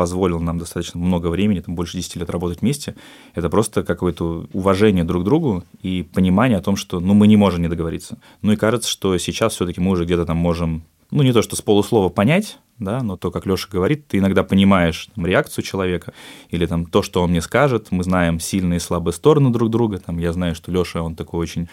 позволил 0.00 0.40
нам 0.40 0.58
достаточно 0.58 0.98
много 0.98 1.26
времени, 1.26 1.60
там 1.60 1.74
больше 1.74 1.98
10 1.98 2.16
лет 2.16 2.30
работать 2.30 2.62
вместе, 2.62 2.96
это 3.34 3.50
просто 3.50 3.82
какое-то 3.82 4.46
уважение 4.54 5.04
друг 5.04 5.22
к 5.22 5.24
другу 5.26 5.62
и 5.82 6.02
понимание 6.02 6.56
о 6.56 6.62
том, 6.62 6.76
что 6.76 7.00
ну, 7.00 7.12
мы 7.12 7.26
не 7.26 7.36
можем 7.36 7.60
не 7.60 7.68
договориться. 7.68 8.16
Ну 8.40 8.52
и 8.52 8.56
кажется, 8.56 8.88
что 8.88 9.18
сейчас 9.18 9.54
все-таки 9.54 9.80
мы 9.80 9.90
уже 9.90 10.06
где-то 10.06 10.24
там 10.24 10.38
можем 10.38 10.84
ну, 11.10 11.22
не 11.22 11.32
то, 11.32 11.42
что 11.42 11.56
с 11.56 11.62
полуслова 11.62 12.08
понять, 12.08 12.58
да, 12.78 13.02
но 13.02 13.16
то, 13.16 13.30
как 13.30 13.46
Леша 13.46 13.68
говорит, 13.70 14.08
ты 14.08 14.18
иногда 14.18 14.42
понимаешь 14.42 15.08
там, 15.14 15.26
реакцию 15.26 15.64
человека 15.64 16.12
или 16.48 16.66
там 16.66 16.86
то, 16.86 17.02
что 17.02 17.22
он 17.22 17.30
мне 17.30 17.42
скажет, 17.42 17.88
мы 17.90 18.02
знаем 18.04 18.40
сильные 18.40 18.78
и 18.78 18.80
слабые 18.80 19.12
стороны 19.12 19.50
друг 19.50 19.70
друга, 19.70 19.98
там 19.98 20.18
я 20.18 20.32
знаю, 20.32 20.54
что 20.54 20.72
Леша, 20.72 21.02
он 21.02 21.14
такой 21.14 21.40
очень 21.40 21.68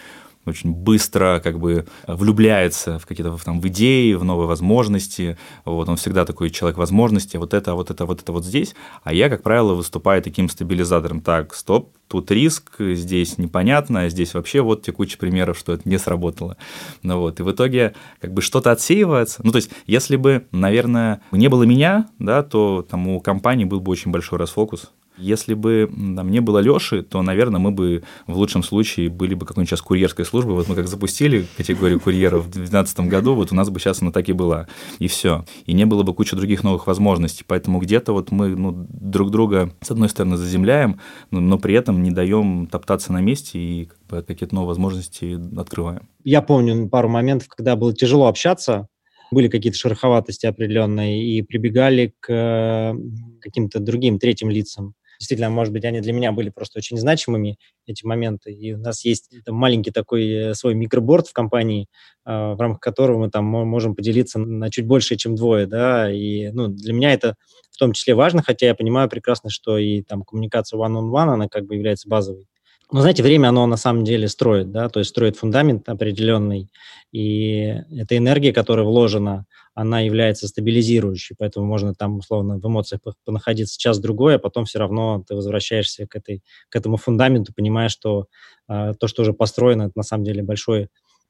очень 0.48 0.72
быстро 0.72 1.40
как 1.42 1.58
бы 1.58 1.86
влюбляется 2.06 2.98
в 2.98 3.06
какие-то 3.06 3.36
там 3.44 3.60
в 3.60 3.68
идеи, 3.68 4.14
в 4.14 4.24
новые 4.24 4.46
возможности. 4.46 5.38
Вот 5.64 5.88
он 5.88 5.96
всегда 5.96 6.24
такой 6.24 6.50
человек 6.50 6.78
возможностей. 6.78 7.38
Вот 7.38 7.54
это, 7.54 7.74
вот 7.74 7.90
это, 7.90 8.06
вот 8.06 8.22
это 8.22 8.32
вот 8.32 8.44
здесь. 8.44 8.74
А 9.02 9.12
я, 9.12 9.28
как 9.28 9.42
правило, 9.42 9.74
выступаю 9.74 10.22
таким 10.22 10.48
стабилизатором. 10.48 11.20
Так, 11.20 11.54
стоп, 11.54 11.92
тут 12.08 12.30
риск, 12.30 12.76
здесь 12.78 13.38
непонятно, 13.38 14.02
а 14.02 14.08
здесь 14.08 14.34
вообще 14.34 14.60
вот 14.60 14.82
текучий 14.82 15.18
примеров, 15.18 15.58
что 15.58 15.74
это 15.74 15.88
не 15.88 15.98
сработало. 15.98 16.56
Ну 17.02 17.18
вот, 17.20 17.40
и 17.40 17.42
в 17.42 17.50
итоге 17.52 17.94
как 18.20 18.32
бы 18.32 18.42
что-то 18.42 18.72
отсеивается. 18.72 19.40
Ну, 19.44 19.52
то 19.52 19.56
есть, 19.56 19.70
если 19.86 20.16
бы, 20.16 20.46
наверное, 20.50 21.20
не 21.30 21.48
было 21.48 21.62
меня, 21.64 22.08
да, 22.18 22.42
то 22.42 22.86
там 22.88 23.08
у 23.08 23.20
компании 23.20 23.64
был 23.64 23.80
бы 23.80 23.92
очень 23.92 24.10
большой 24.10 24.38
расфокус, 24.38 24.90
если 25.18 25.54
бы 25.54 25.90
там, 26.16 26.30
не 26.30 26.40
было 26.40 26.58
Леши, 26.58 27.02
то, 27.02 27.22
наверное, 27.22 27.60
мы 27.60 27.70
бы 27.70 28.02
в 28.26 28.36
лучшем 28.36 28.62
случае 28.62 29.08
были 29.08 29.34
бы 29.34 29.46
какой-нибудь 29.46 29.68
сейчас 29.68 29.82
курьерской 29.82 30.24
службой. 30.24 30.54
Вот 30.54 30.68
мы 30.68 30.74
как 30.74 30.88
запустили 30.88 31.46
категорию 31.56 32.00
курьеров 32.00 32.46
в 32.46 32.50
2012 32.50 33.00
году, 33.00 33.34
вот 33.34 33.52
у 33.52 33.54
нас 33.54 33.70
бы 33.70 33.80
сейчас 33.80 34.02
она 34.02 34.12
так 34.12 34.28
и 34.28 34.32
была. 34.32 34.68
И 34.98 35.08
все. 35.08 35.44
И 35.66 35.72
не 35.72 35.84
было 35.84 36.02
бы 36.02 36.14
кучи 36.14 36.36
других 36.36 36.64
новых 36.64 36.86
возможностей. 36.86 37.44
Поэтому 37.46 37.80
где-то 37.80 38.12
вот 38.12 38.30
мы 38.30 38.48
ну, 38.48 38.86
друг 38.90 39.30
друга, 39.30 39.72
с 39.80 39.90
одной 39.90 40.08
стороны, 40.08 40.36
заземляем, 40.36 41.00
но, 41.30 41.40
но 41.40 41.58
при 41.58 41.74
этом 41.74 42.02
не 42.02 42.10
даем 42.10 42.66
топтаться 42.66 43.12
на 43.12 43.20
месте 43.20 43.58
и 43.58 43.84
как 43.86 43.98
бы, 44.08 44.22
какие-то 44.22 44.54
новые 44.54 44.68
возможности 44.68 45.38
открываем. 45.58 46.08
Я 46.24 46.42
помню 46.42 46.88
пару 46.88 47.08
моментов, 47.08 47.48
когда 47.48 47.76
было 47.76 47.92
тяжело 47.92 48.26
общаться, 48.26 48.88
были 49.30 49.48
какие-то 49.48 49.78
шероховатости 49.78 50.46
определенные, 50.46 51.24
и 51.24 51.42
прибегали 51.42 52.14
к 52.20 52.32
э, 52.32 52.94
каким-то 53.40 53.78
другим 53.80 54.18
третьим 54.18 54.50
лицам 54.50 54.94
действительно, 55.18 55.50
может 55.50 55.72
быть, 55.72 55.84
они 55.84 56.00
для 56.00 56.12
меня 56.12 56.32
были 56.32 56.50
просто 56.50 56.78
очень 56.78 56.96
значимыми, 56.96 57.58
эти 57.86 58.04
моменты. 58.04 58.52
И 58.52 58.74
у 58.74 58.78
нас 58.78 59.04
есть 59.04 59.30
там, 59.44 59.56
маленький 59.56 59.90
такой 59.90 60.28
э, 60.28 60.54
свой 60.54 60.74
микроборд 60.74 61.28
в 61.28 61.32
компании, 61.32 61.88
а, 62.24 62.54
в 62.54 62.60
рамках 62.60 62.80
которого 62.80 63.18
мы 63.18 63.30
там 63.30 63.44
можем 63.44 63.94
поделиться 63.94 64.38
на 64.38 64.70
чуть 64.70 64.86
больше, 64.86 65.16
чем 65.16 65.34
двое, 65.34 65.66
да, 65.66 66.10
и 66.12 66.50
ну, 66.50 66.68
для 66.68 66.92
меня 66.92 67.12
это 67.12 67.34
в 67.70 67.76
том 67.78 67.92
числе 67.92 68.14
важно, 68.14 68.42
хотя 68.42 68.66
я 68.66 68.74
понимаю 68.74 69.08
прекрасно, 69.08 69.50
что 69.50 69.78
и 69.78 70.02
там 70.02 70.22
коммуникация 70.22 70.78
one-on-one, 70.78 71.10
-on 71.10 71.12
-one, 71.12 71.34
она 71.34 71.48
как 71.48 71.66
бы 71.66 71.74
является 71.74 72.08
базовой. 72.08 72.46
Но, 72.90 73.00
знаете, 73.00 73.22
время, 73.22 73.48
оно 73.48 73.66
на 73.66 73.76
самом 73.76 74.04
деле 74.04 74.28
строит, 74.28 74.72
да, 74.72 74.88
то 74.88 75.00
есть 75.00 75.10
строит 75.10 75.36
фундамент 75.36 75.88
определенный, 75.88 76.70
и 77.12 77.74
эта 77.90 78.16
энергия, 78.16 78.52
которая 78.52 78.86
вложена, 78.86 79.44
она 79.74 80.00
является 80.00 80.48
стабилизирующей, 80.48 81.36
поэтому 81.38 81.66
можно 81.66 81.94
там, 81.94 82.18
условно, 82.18 82.58
в 82.58 82.66
эмоциях 82.66 83.00
понаходиться 83.24 83.78
час-другой, 83.78 84.36
а 84.36 84.38
потом 84.38 84.64
все 84.64 84.78
равно 84.78 85.22
ты 85.26 85.34
возвращаешься 85.34 86.06
к, 86.06 86.16
этой, 86.16 86.42
к 86.68 86.76
этому 86.76 86.96
фундаменту, 86.96 87.52
понимая, 87.54 87.88
что 87.88 88.26
э, 88.68 88.94
то, 88.98 89.06
что 89.06 89.22
уже 89.22 89.32
построено, 89.34 89.82
это 89.84 89.92
на 89.94 90.02
самом 90.02 90.24
деле 90.24 90.42
большое, 90.42 90.88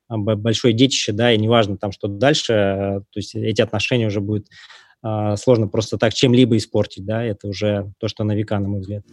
большое 0.09 0.73
детище, 0.73 1.13
да, 1.13 1.33
и 1.33 1.39
неважно 1.39 1.77
там, 1.77 1.93
что 1.93 2.09
дальше, 2.09 2.53
э, 2.53 3.01
то 3.01 3.17
есть 3.17 3.35
эти 3.35 3.61
отношения 3.61 4.07
уже 4.07 4.21
будет 4.21 4.47
э, 5.05 5.37
сложно 5.37 5.67
просто 5.69 5.99
так 5.99 6.15
чем-либо 6.15 6.57
испортить, 6.57 7.05
да, 7.05 7.23
это 7.25 7.49
уже 7.49 7.93
то, 7.99 8.09
что 8.09 8.25
на 8.25 8.35
века, 8.35 8.59
на 8.61 8.69
мой 8.69 8.81
взгляд. 8.81 9.05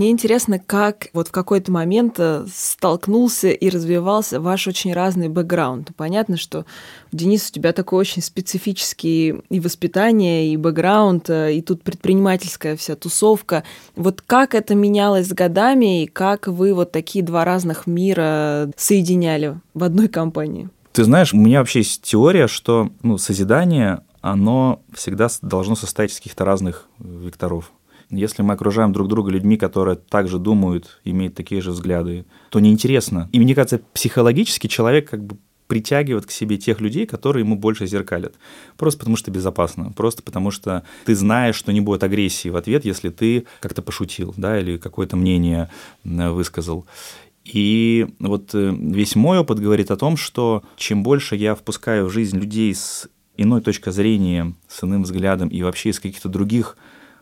Мне 0.00 0.12
интересно, 0.12 0.58
как 0.58 1.08
вот 1.12 1.28
в 1.28 1.30
какой-то 1.30 1.70
момент 1.70 2.14
э, 2.16 2.46
столкнулся 2.50 3.50
и 3.50 3.68
развивался 3.68 4.40
ваш 4.40 4.66
очень 4.66 4.94
разный 4.94 5.28
бэкграунд. 5.28 5.90
Понятно, 5.94 6.38
что, 6.38 6.64
Денис, 7.12 7.50
у 7.50 7.52
тебя 7.52 7.74
такой 7.74 7.98
очень 7.98 8.22
специфический 8.22 9.42
и 9.50 9.60
воспитание, 9.60 10.54
и 10.54 10.56
бэкграунд, 10.56 11.28
э, 11.28 11.52
и 11.52 11.60
тут 11.60 11.82
предпринимательская 11.82 12.78
вся 12.78 12.96
тусовка. 12.96 13.62
Вот 13.94 14.22
как 14.22 14.54
это 14.54 14.74
менялось 14.74 15.28
с 15.28 15.34
годами, 15.34 16.04
и 16.04 16.06
как 16.06 16.46
вы 16.46 16.72
вот 16.72 16.92
такие 16.92 17.22
два 17.22 17.44
разных 17.44 17.86
мира 17.86 18.70
соединяли 18.78 19.60
в 19.74 19.84
одной 19.84 20.08
компании? 20.08 20.70
Ты 20.92 21.04
знаешь, 21.04 21.34
у 21.34 21.36
меня 21.36 21.58
вообще 21.58 21.80
есть 21.80 22.00
теория, 22.00 22.48
что 22.48 22.88
ну, 23.02 23.18
созидание, 23.18 24.00
оно 24.22 24.80
всегда 24.94 25.28
должно 25.42 25.74
состоять 25.74 26.12
из 26.12 26.16
каких-то 26.16 26.46
разных 26.46 26.86
векторов. 26.98 27.70
Если 28.10 28.42
мы 28.42 28.54
окружаем 28.54 28.92
друг 28.92 29.08
друга 29.08 29.30
людьми, 29.30 29.56
которые 29.56 29.96
также 29.96 30.38
думают, 30.38 31.00
имеют 31.04 31.34
такие 31.34 31.60
же 31.60 31.70
взгляды, 31.70 32.26
то 32.50 32.58
неинтересно. 32.58 33.28
И 33.32 33.38
мне 33.38 33.54
кажется, 33.54 33.80
психологически 33.92 34.66
человек 34.66 35.08
как 35.08 35.24
бы 35.24 35.36
притягивает 35.68 36.26
к 36.26 36.32
себе 36.32 36.58
тех 36.58 36.80
людей, 36.80 37.06
которые 37.06 37.44
ему 37.44 37.54
больше 37.54 37.86
зеркалят. 37.86 38.34
Просто 38.76 38.98
потому 38.98 39.16
что 39.16 39.30
безопасно, 39.30 39.92
просто 39.92 40.20
потому 40.20 40.50
что 40.50 40.82
ты 41.04 41.14
знаешь, 41.14 41.54
что 41.54 41.72
не 41.72 41.80
будет 41.80 42.02
агрессии 42.02 42.48
в 42.48 42.56
ответ, 42.56 42.84
если 42.84 43.10
ты 43.10 43.46
как-то 43.60 43.80
пошутил, 43.80 44.34
да, 44.36 44.58
или 44.58 44.78
какое-то 44.78 45.16
мнение 45.16 45.70
высказал. 46.02 46.86
И 47.44 48.08
вот 48.18 48.50
э, 48.52 48.74
весь 48.76 49.14
мой 49.14 49.38
опыт 49.38 49.60
говорит 49.60 49.92
о 49.92 49.96
том, 49.96 50.16
что 50.16 50.64
чем 50.76 51.04
больше 51.04 51.36
я 51.36 51.54
впускаю 51.54 52.06
в 52.06 52.10
жизнь 52.10 52.36
людей 52.36 52.74
с 52.74 53.08
иной 53.36 53.60
точкой 53.60 53.92
зрения, 53.92 54.54
с 54.68 54.82
иным 54.84 55.04
взглядом 55.04 55.48
и 55.48 55.62
вообще 55.62 55.90
из 55.90 56.00
каких-то 56.00 56.28
других 56.28 56.76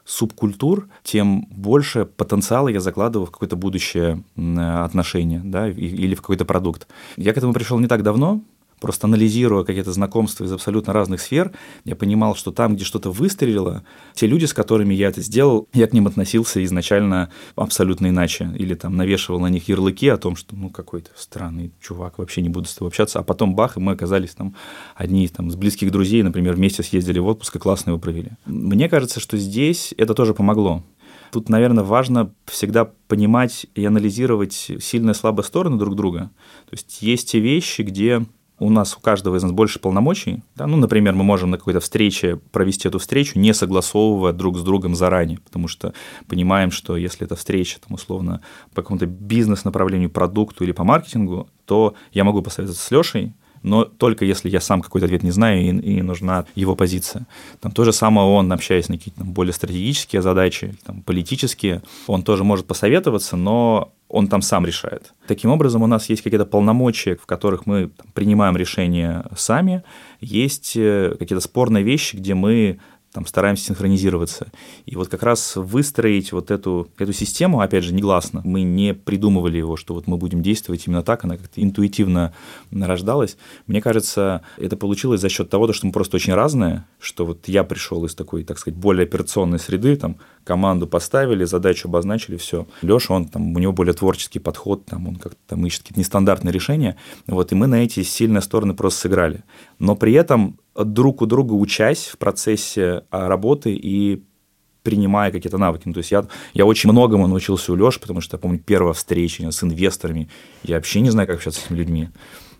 субкультур, 0.08 0.88
тем 1.02 1.46
больше 1.50 2.06
потенциала 2.06 2.68
я 2.68 2.80
закладываю 2.80 3.26
в 3.26 3.30
какое-то 3.30 3.56
будущее 3.56 4.24
отношение 4.36 5.42
да, 5.44 5.68
или 5.68 6.14
в 6.14 6.22
какой-то 6.22 6.46
продукт. 6.46 6.88
Я 7.16 7.34
к 7.34 7.36
этому 7.36 7.52
пришел 7.52 7.78
не 7.78 7.88
так 7.88 8.02
давно, 8.02 8.40
просто 8.80 9.06
анализируя 9.06 9.64
какие-то 9.64 9.92
знакомства 9.92 10.44
из 10.44 10.52
абсолютно 10.52 10.92
разных 10.92 11.20
сфер, 11.20 11.52
я 11.84 11.96
понимал, 11.96 12.34
что 12.34 12.52
там, 12.52 12.76
где 12.76 12.84
что-то 12.84 13.10
выстрелило, 13.10 13.84
те 14.14 14.26
люди, 14.26 14.44
с 14.44 14.54
которыми 14.54 14.94
я 14.94 15.08
это 15.08 15.20
сделал, 15.20 15.68
я 15.72 15.86
к 15.86 15.92
ним 15.92 16.06
относился 16.06 16.62
изначально 16.64 17.30
абсолютно 17.56 18.08
иначе. 18.08 18.50
Или 18.56 18.74
там 18.74 18.96
навешивал 18.96 19.40
на 19.40 19.48
них 19.48 19.68
ярлыки 19.68 20.08
о 20.08 20.16
том, 20.16 20.36
что 20.36 20.56
ну 20.56 20.70
какой-то 20.70 21.10
странный 21.16 21.72
чувак, 21.80 22.18
вообще 22.18 22.42
не 22.42 22.48
буду 22.48 22.68
с 22.68 22.74
тобой 22.74 22.88
общаться. 22.88 23.18
А 23.18 23.22
потом 23.22 23.54
бах, 23.54 23.76
и 23.76 23.80
мы 23.80 23.92
оказались 23.92 24.30
там 24.30 24.54
одни 24.94 25.26
там, 25.28 25.48
из 25.48 25.56
близких 25.56 25.90
друзей, 25.90 26.22
например, 26.22 26.54
вместе 26.54 26.82
съездили 26.82 27.18
в 27.18 27.26
отпуск 27.26 27.56
и 27.56 27.58
классно 27.58 27.90
его 27.90 27.98
провели. 27.98 28.30
Мне 28.46 28.88
кажется, 28.88 29.20
что 29.20 29.36
здесь 29.36 29.94
это 29.96 30.14
тоже 30.14 30.34
помогло. 30.34 30.82
Тут, 31.30 31.48
наверное, 31.48 31.84
важно 31.84 32.32
всегда 32.46 32.86
понимать 33.06 33.66
и 33.74 33.84
анализировать 33.84 34.52
сильные 34.52 35.12
и 35.12 35.14
слабые 35.14 35.44
стороны 35.44 35.76
друг 35.76 35.94
друга. 35.94 36.30
То 36.68 36.72
есть 36.72 37.02
есть 37.02 37.30
те 37.30 37.40
вещи, 37.40 37.82
где 37.82 38.24
у 38.58 38.70
нас 38.70 38.96
у 38.96 39.00
каждого 39.00 39.36
из 39.36 39.42
нас 39.42 39.52
больше 39.52 39.78
полномочий. 39.78 40.42
Да? 40.56 40.66
Ну, 40.66 40.76
например, 40.76 41.14
мы 41.14 41.24
можем 41.24 41.50
на 41.50 41.58
какой-то 41.58 41.80
встрече 41.80 42.36
провести 42.36 42.88
эту 42.88 42.98
встречу, 42.98 43.38
не 43.38 43.54
согласовывая 43.54 44.32
друг 44.32 44.58
с 44.58 44.62
другом 44.62 44.94
заранее, 44.94 45.38
потому 45.38 45.68
что 45.68 45.92
понимаем, 46.26 46.70
что 46.70 46.96
если 46.96 47.26
эта 47.26 47.36
встреча, 47.36 47.78
там, 47.80 47.94
условно, 47.94 48.40
по 48.74 48.82
какому-то 48.82 49.06
бизнес-направлению, 49.06 50.10
продукту 50.10 50.64
или 50.64 50.72
по 50.72 50.84
маркетингу, 50.84 51.48
то 51.64 51.94
я 52.12 52.24
могу 52.24 52.42
посоветоваться 52.42 52.84
с 52.84 52.90
Лешей, 52.90 53.34
но 53.62 53.84
только 53.84 54.24
если 54.24 54.48
я 54.48 54.60
сам 54.60 54.82
какой-то 54.82 55.06
ответ 55.06 55.22
не 55.22 55.30
знаю 55.30 55.60
и, 55.60 55.68
и 55.68 56.02
нужна 56.02 56.46
его 56.54 56.76
позиция. 56.76 57.26
Там 57.60 57.72
то 57.72 57.84
же 57.84 57.92
самое 57.92 58.28
он, 58.28 58.52
общаясь 58.52 58.88
на 58.88 58.96
какие-то 58.96 59.24
более 59.24 59.52
стратегические 59.52 60.22
задачи, 60.22 60.76
там, 60.84 61.02
политические, 61.02 61.82
он 62.06 62.22
тоже 62.22 62.44
может 62.44 62.66
посоветоваться, 62.66 63.36
но 63.36 63.92
он 64.08 64.28
там 64.28 64.42
сам 64.42 64.64
решает. 64.64 65.12
Таким 65.26 65.50
образом, 65.50 65.82
у 65.82 65.86
нас 65.86 66.08
есть 66.08 66.22
какие-то 66.22 66.46
полномочия, 66.46 67.16
в 67.16 67.26
которых 67.26 67.66
мы 67.66 67.88
там, 67.88 68.06
принимаем 68.14 68.56
решения 68.56 69.24
сами, 69.36 69.82
есть 70.20 70.76
э, 70.76 71.14
какие-то 71.18 71.40
спорные 71.40 71.84
вещи, 71.84 72.16
где 72.16 72.34
мы 72.34 72.78
там 73.12 73.26
стараемся 73.26 73.64
синхронизироваться. 73.64 74.48
И 74.86 74.94
вот 74.94 75.08
как 75.08 75.22
раз 75.22 75.56
выстроить 75.56 76.32
вот 76.32 76.50
эту, 76.50 76.88
эту 76.98 77.12
систему, 77.12 77.60
опять 77.60 77.84
же, 77.84 77.94
негласно, 77.94 78.42
мы 78.44 78.62
не 78.62 78.92
придумывали 78.94 79.56
его, 79.56 79.76
что 79.76 79.94
вот 79.94 80.06
мы 80.06 80.18
будем 80.18 80.42
действовать 80.42 80.86
именно 80.86 81.02
так, 81.02 81.24
она 81.24 81.36
как-то 81.36 81.62
интуитивно 81.62 82.34
рождалась. 82.70 83.36
Мне 83.66 83.80
кажется, 83.80 84.42
это 84.58 84.76
получилось 84.76 85.20
за 85.20 85.30
счет 85.30 85.48
того, 85.48 85.72
что 85.72 85.86
мы 85.86 85.92
просто 85.92 86.16
очень 86.16 86.34
разные, 86.34 86.84
что 87.00 87.24
вот 87.24 87.48
я 87.48 87.64
пришел 87.64 88.04
из 88.04 88.14
такой, 88.14 88.44
так 88.44 88.58
сказать, 88.58 88.78
более 88.78 89.04
операционной 89.04 89.58
среды, 89.58 89.96
там, 89.96 90.16
команду 90.48 90.86
поставили, 90.86 91.44
задачу 91.44 91.88
обозначили, 91.88 92.38
все. 92.38 92.66
Леша, 92.80 93.12
он 93.12 93.26
там, 93.26 93.54
у 93.54 93.58
него 93.58 93.72
более 93.72 93.92
творческий 93.92 94.38
подход, 94.38 94.86
там, 94.86 95.06
он 95.06 95.16
как-то 95.16 95.38
там 95.46 95.66
ищет 95.66 95.82
какие-то 95.82 96.00
нестандартные 96.00 96.52
решения, 96.52 96.96
вот, 97.26 97.52
и 97.52 97.54
мы 97.54 97.66
на 97.66 97.84
эти 97.84 98.02
сильные 98.02 98.40
стороны 98.40 98.72
просто 98.72 99.00
сыграли. 99.00 99.44
Но 99.78 99.94
при 99.94 100.14
этом 100.14 100.58
друг 100.74 101.20
у 101.20 101.26
друга 101.26 101.52
учась 101.52 102.06
в 102.06 102.16
процессе 102.16 103.02
а, 103.10 103.28
работы 103.28 103.74
и 103.74 104.24
принимая 104.82 105.30
какие-то 105.30 105.58
навыки. 105.58 105.82
Ну, 105.84 105.92
то 105.92 105.98
есть 105.98 106.12
я, 106.12 106.26
я 106.54 106.64
очень 106.64 106.90
многому 106.90 107.26
научился 107.26 107.70
у 107.70 107.76
Леши, 107.76 108.00
потому 108.00 108.22
что 108.22 108.36
я 108.36 108.40
помню 108.40 108.58
первая 108.58 108.94
встреча 108.94 109.50
с 109.50 109.62
инвесторами. 109.62 110.30
Я 110.62 110.76
вообще 110.76 111.02
не 111.02 111.10
знаю, 111.10 111.26
как 111.28 111.36
общаться 111.36 111.60
с 111.60 111.66
этими 111.66 111.76
людьми. 111.76 112.08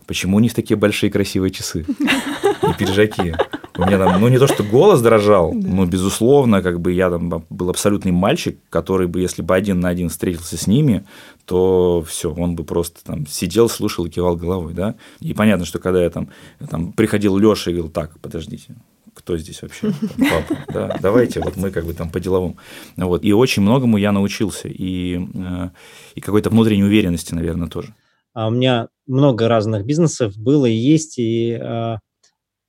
Почему 0.06 0.36
у 0.36 0.40
них 0.40 0.52
такие 0.52 0.76
большие 0.76 1.10
красивые 1.10 1.50
часы 1.52 1.86
и 1.88 2.74
пиджаки? 2.78 3.34
У 3.78 3.82
меня 3.82 3.96
там, 3.96 4.20
ну, 4.20 4.26
не 4.26 4.38
то, 4.38 4.48
что 4.48 4.64
голос 4.64 5.00
дрожал, 5.00 5.52
но, 5.52 5.86
безусловно, 5.86 6.62
как 6.62 6.80
бы 6.80 6.92
я 6.92 7.10
там 7.10 7.44
был 7.48 7.70
абсолютный 7.70 8.10
мальчик, 8.10 8.58
который 8.70 9.06
бы, 9.06 9.20
если 9.20 9.40
бы 9.40 9.54
один 9.54 9.78
на 9.78 9.88
один 9.88 10.08
встретился 10.08 10.56
с 10.56 10.66
ними, 10.66 11.06
то 11.44 12.04
все, 12.06 12.34
он 12.34 12.56
бы 12.56 12.64
просто 12.64 13.04
там 13.04 13.24
сидел, 13.28 13.68
слушал 13.68 14.06
и 14.06 14.10
кивал 14.10 14.34
головой, 14.34 14.74
да. 14.74 14.96
И 15.20 15.32
понятно, 15.32 15.64
что 15.64 15.78
когда 15.78 16.02
я 16.02 16.10
там, 16.10 16.28
там 16.68 16.92
приходил 16.92 17.38
Леша 17.38 17.70
и 17.70 17.74
говорил, 17.74 17.92
так, 17.92 18.18
подождите, 18.18 18.74
кто 19.14 19.38
здесь 19.38 19.62
вообще? 19.62 19.92
Папа, 20.18 20.64
да, 20.72 20.98
давайте, 21.00 21.40
вот 21.40 21.56
мы 21.56 21.70
как 21.70 21.84
бы 21.84 21.94
там 21.94 22.10
по-деловому. 22.10 22.56
Вот. 22.96 23.22
И 23.24 23.32
очень 23.32 23.62
многому 23.62 23.96
я 23.96 24.10
научился, 24.10 24.66
и, 24.66 25.20
э, 25.34 25.70
и 26.16 26.20
какой-то 26.20 26.50
внутренней 26.50 26.84
уверенности, 26.84 27.32
наверное, 27.32 27.68
тоже. 27.68 27.94
А 28.34 28.48
у 28.48 28.50
меня 28.50 28.88
много 29.06 29.48
разных 29.48 29.84
бизнесов 29.84 30.36
было 30.36 30.66
и 30.66 30.74
есть, 30.74 31.18
и 31.18 31.52
а, 31.52 31.98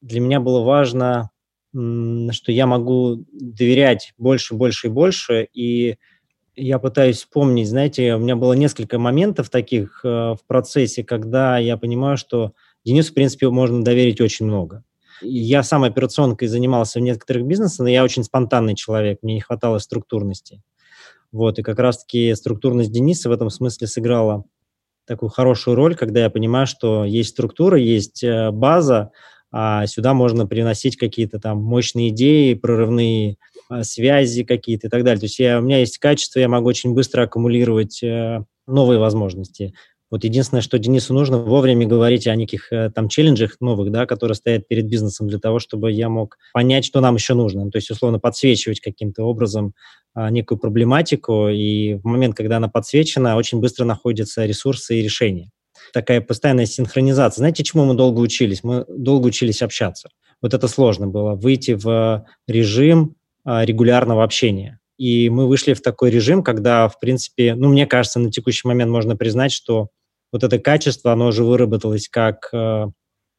для 0.01 0.19
меня 0.19 0.39
было 0.39 0.61
важно, 0.61 1.29
что 1.73 2.51
я 2.51 2.65
могу 2.65 3.25
доверять 3.31 4.13
больше, 4.17 4.55
больше 4.55 4.87
и 4.87 4.89
больше, 4.89 5.47
и 5.53 5.97
я 6.55 6.79
пытаюсь 6.79 7.17
вспомнить, 7.17 7.69
знаете, 7.69 8.15
у 8.15 8.19
меня 8.19 8.35
было 8.35 8.53
несколько 8.53 8.99
моментов 8.99 9.49
таких 9.49 10.01
э, 10.03 10.07
в 10.07 10.39
процессе, 10.45 11.03
когда 11.03 11.57
я 11.57 11.77
понимаю, 11.77 12.17
что 12.17 12.53
Денису, 12.83 13.11
в 13.11 13.13
принципе, 13.13 13.49
можно 13.49 13.83
доверить 13.83 14.19
очень 14.19 14.45
много. 14.45 14.83
Я 15.21 15.63
сам 15.63 15.83
операционкой 15.83 16.47
занимался 16.47 16.99
в 16.99 17.01
некоторых 17.01 17.45
бизнесах, 17.45 17.79
но 17.79 17.89
я 17.89 18.03
очень 18.03 18.23
спонтанный 18.23 18.75
человек, 18.75 19.19
мне 19.21 19.35
не 19.35 19.41
хватало 19.41 19.77
структурности. 19.79 20.61
Вот, 21.31 21.59
и 21.59 21.63
как 21.63 21.79
раз-таки 21.79 22.33
структурность 22.35 22.91
Дениса 22.91 23.29
в 23.29 23.31
этом 23.31 23.49
смысле 23.49 23.87
сыграла 23.87 24.43
такую 25.05 25.29
хорошую 25.29 25.75
роль, 25.75 25.95
когда 25.95 26.21
я 26.21 26.29
понимаю, 26.29 26.67
что 26.67 27.05
есть 27.05 27.29
структура, 27.29 27.77
есть 27.77 28.23
э, 28.23 28.51
база, 28.51 29.11
а 29.51 29.85
сюда 29.87 30.13
можно 30.13 30.45
приносить 30.45 30.97
какие-то 30.97 31.39
там 31.39 31.59
мощные 31.61 32.09
идеи, 32.09 32.53
прорывные 32.53 33.37
э, 33.69 33.83
связи 33.83 34.43
какие-то 34.43 34.87
и 34.87 34.89
так 34.89 35.03
далее. 35.03 35.19
То 35.19 35.25
есть 35.25 35.39
я, 35.39 35.59
у 35.59 35.61
меня 35.61 35.79
есть 35.79 35.97
качество, 35.97 36.39
я 36.39 36.47
могу 36.47 36.67
очень 36.67 36.93
быстро 36.93 37.23
аккумулировать 37.23 38.03
э, 38.03 38.43
новые 38.67 38.99
возможности. 38.99 39.73
Вот 40.11 40.23
единственное, 40.23 40.61
что 40.61 40.79
Денису 40.79 41.13
нужно, 41.13 41.37
вовремя 41.37 41.85
говорить 41.85 42.25
о 42.25 42.35
неких 42.35 42.71
э, 42.71 42.89
там 42.89 43.09
челленджах 43.09 43.57
новых, 43.59 43.91
да, 43.91 44.05
которые 44.05 44.35
стоят 44.35 44.67
перед 44.67 44.87
бизнесом 44.87 45.27
для 45.27 45.39
того, 45.39 45.59
чтобы 45.59 45.91
я 45.91 46.09
мог 46.09 46.37
понять, 46.53 46.85
что 46.85 46.99
нам 46.99 47.15
еще 47.15 47.35
нужно. 47.35 47.65
Ну, 47.65 47.71
то 47.71 47.77
есть, 47.77 47.91
условно, 47.91 48.19
подсвечивать 48.19 48.79
каким-то 48.79 49.23
образом 49.23 49.73
а, 50.15 50.31
некую 50.31 50.57
проблематику, 50.57 51.49
и 51.49 51.95
в 51.95 52.05
момент, 52.05 52.35
когда 52.35 52.57
она 52.57 52.67
подсвечена, 52.67 53.37
очень 53.37 53.59
быстро 53.59 53.85
находятся 53.85 54.45
ресурсы 54.45 54.99
и 54.99 55.03
решения. 55.03 55.51
Такая 55.93 56.21
постоянная 56.21 56.65
синхронизация. 56.65 57.41
Знаете, 57.41 57.63
чему 57.63 57.85
мы 57.85 57.93
долго 57.95 58.19
учились? 58.19 58.63
Мы 58.63 58.85
долго 58.87 59.27
учились 59.27 59.61
общаться. 59.61 60.09
Вот 60.41 60.53
это 60.53 60.67
сложно 60.67 61.07
было, 61.07 61.35
выйти 61.35 61.71
в 61.71 62.25
режим 62.47 63.15
а, 63.43 63.65
регулярного 63.65 64.23
общения. 64.23 64.79
И 64.97 65.29
мы 65.29 65.47
вышли 65.47 65.73
в 65.73 65.81
такой 65.81 66.11
режим, 66.11 66.43
когда, 66.43 66.87
в 66.87 66.99
принципе, 66.99 67.55
ну, 67.55 67.69
мне 67.69 67.85
кажется, 67.85 68.19
на 68.19 68.31
текущий 68.31 68.67
момент 68.67 68.91
можно 68.91 69.15
признать, 69.15 69.51
что 69.51 69.89
вот 70.31 70.43
это 70.43 70.59
качество, 70.59 71.11
оно 71.11 71.27
уже 71.27 71.43
выработалось 71.43 72.09
как 72.09 72.49
э, 72.53 72.87